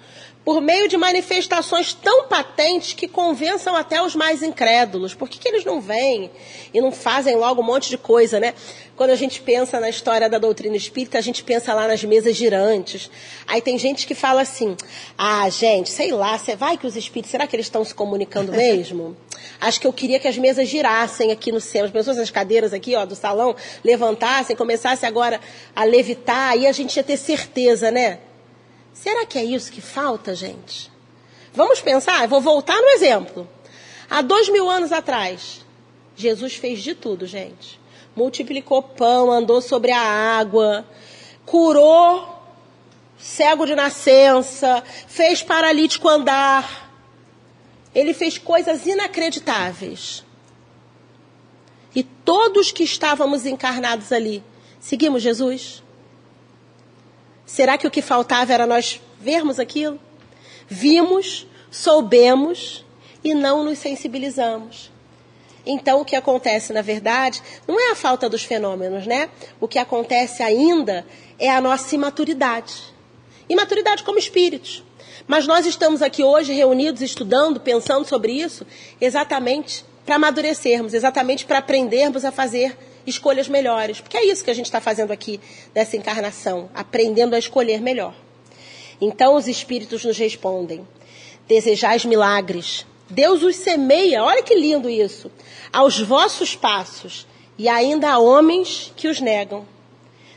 [0.45, 5.15] por meio de manifestações tão patentes que convençam até os mais incrédulos.
[5.15, 6.29] Por que, que eles não vêm
[6.71, 8.53] e não fazem logo um monte de coisa, né?
[8.95, 12.35] Quando a gente pensa na história da doutrina espírita, a gente pensa lá nas mesas
[12.35, 13.09] girantes.
[13.47, 14.77] Aí tem gente que fala assim:
[15.17, 18.51] ah, gente, sei lá, você vai que os espíritos, será que eles estão se comunicando
[18.53, 19.17] mesmo?
[19.59, 22.71] Acho que eu queria que as mesas girassem aqui no céu, as pessoas, as cadeiras
[22.71, 25.41] aqui, ó, do salão, levantassem, começassem agora
[25.75, 28.19] a levitar, aí a gente ia ter certeza, né?
[28.95, 30.89] Será que é isso que falta, gente?
[31.53, 33.47] Vamos pensar, eu vou voltar no exemplo.
[34.09, 35.65] Há dois mil anos atrás,
[36.15, 37.79] Jesus fez de tudo, gente.
[38.15, 40.87] Multiplicou pão, andou sobre a água,
[41.45, 42.33] curou
[43.17, 46.89] cego de nascença, fez paralítico andar.
[47.93, 50.23] Ele fez coisas inacreditáveis.
[51.93, 54.43] E todos que estávamos encarnados ali,
[54.79, 55.84] seguimos Jesus?
[57.45, 59.99] Será que o que faltava era nós vermos aquilo?
[60.67, 62.83] Vimos, soubemos
[63.23, 64.91] e não nos sensibilizamos.
[65.65, 69.29] Então, o que acontece, na verdade, não é a falta dos fenômenos, né?
[69.59, 71.05] O que acontece ainda
[71.39, 72.93] é a nossa imaturidade.
[73.49, 74.83] Imaturidade como espíritos.
[75.27, 78.65] Mas nós estamos aqui hoje reunidos, estudando, pensando sobre isso,
[79.01, 84.01] exatamente para amadurecermos, exatamente para aprendermos a fazer escolhas melhores.
[84.01, 85.39] Porque é isso que a gente está fazendo aqui
[85.73, 88.13] nessa encarnação, aprendendo a escolher melhor.
[88.99, 90.87] Então os espíritos nos respondem:
[91.47, 92.85] desejais milagres.
[93.09, 95.31] Deus os semeia, olha que lindo isso,
[95.71, 97.27] aos vossos passos,
[97.57, 99.65] E ainda há homens que os negam.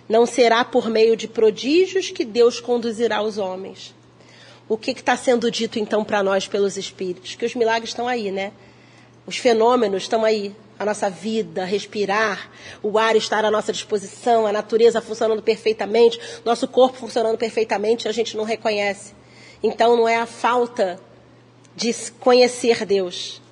[0.08, 3.94] Não será por meio de prodígios que Deus conduzirá os homens.
[4.68, 7.34] O que está sendo dito então para nós pelos Espíritos?
[7.34, 8.52] Que os milagres estão aí, né?
[9.26, 10.54] Os fenômenos estão aí.
[10.78, 12.50] A nossa vida, respirar,
[12.82, 18.12] o ar estar à nossa disposição, a natureza funcionando perfeitamente, nosso corpo funcionando perfeitamente, a
[18.12, 19.12] gente não reconhece.
[19.62, 21.00] Então não é a falta
[21.74, 23.42] de conhecer Deus,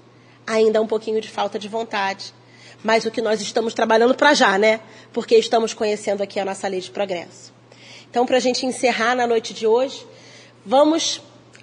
[0.47, 2.33] ainda um pouquinho de falta de vontade.
[2.83, 4.81] Mas o que nós estamos trabalhando para já, né?
[5.13, 7.53] Porque estamos conhecendo aqui a nossa lei de progresso.
[8.09, 10.07] Então, para a gente encerrar na noite de hoje,
[10.65, 11.21] vamos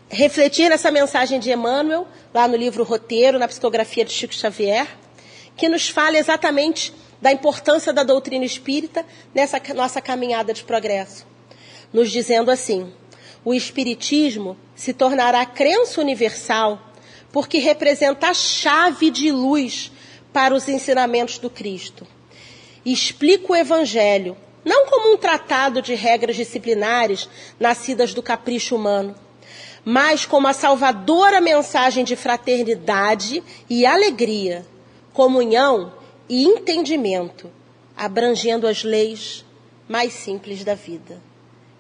[0.10, 4.88] refletir nessa mensagem de Emmanuel, lá no livro Roteiro, na psicografia de Chico Xavier,
[5.56, 11.26] que nos fala exatamente da importância da doutrina espírita nessa nossa caminhada de progresso.
[11.92, 12.92] Nos dizendo assim:
[13.46, 16.92] o Espiritismo se tornará crença universal
[17.32, 19.92] porque representa a chave de luz
[20.32, 22.06] para os ensinamentos do Cristo.
[22.86, 27.30] Explica o Evangelho, não como um tratado de regras disciplinares
[27.60, 29.16] nascidas do capricho humano,
[29.86, 34.66] mas como a salvadora mensagem de fraternidade e alegria,
[35.14, 35.94] comunhão
[36.28, 37.50] e entendimento,
[37.96, 39.46] abrangendo as leis
[39.88, 41.22] mais simples da vida.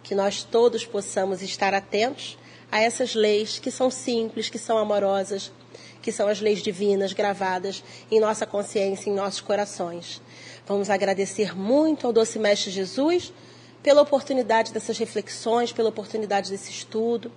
[0.03, 2.37] Que nós todos possamos estar atentos
[2.71, 5.51] a essas leis que são simples, que são amorosas,
[6.01, 10.21] que são as leis divinas gravadas em nossa consciência, em nossos corações.
[10.67, 13.33] Vamos agradecer muito ao doce Mestre Jesus
[13.81, 17.31] pela oportunidade dessas reflexões, pela oportunidade desse estudo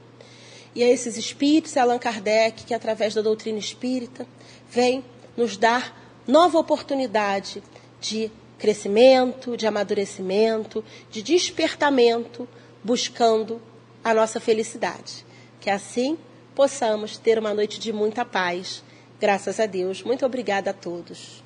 [0.77, 4.27] e a esses espíritos, Allan Kardec, que através da doutrina espírita
[4.69, 5.03] vem
[5.37, 7.63] nos dar nova oportunidade
[8.01, 12.49] de crescimento, de amadurecimento, de despertamento,
[12.83, 13.61] buscando
[14.03, 15.25] a nossa felicidade.
[15.61, 16.17] Que assim
[16.55, 18.83] possamos ter uma noite de muita paz.
[19.21, 20.03] Graças a Deus.
[20.03, 21.45] Muito obrigada a todos.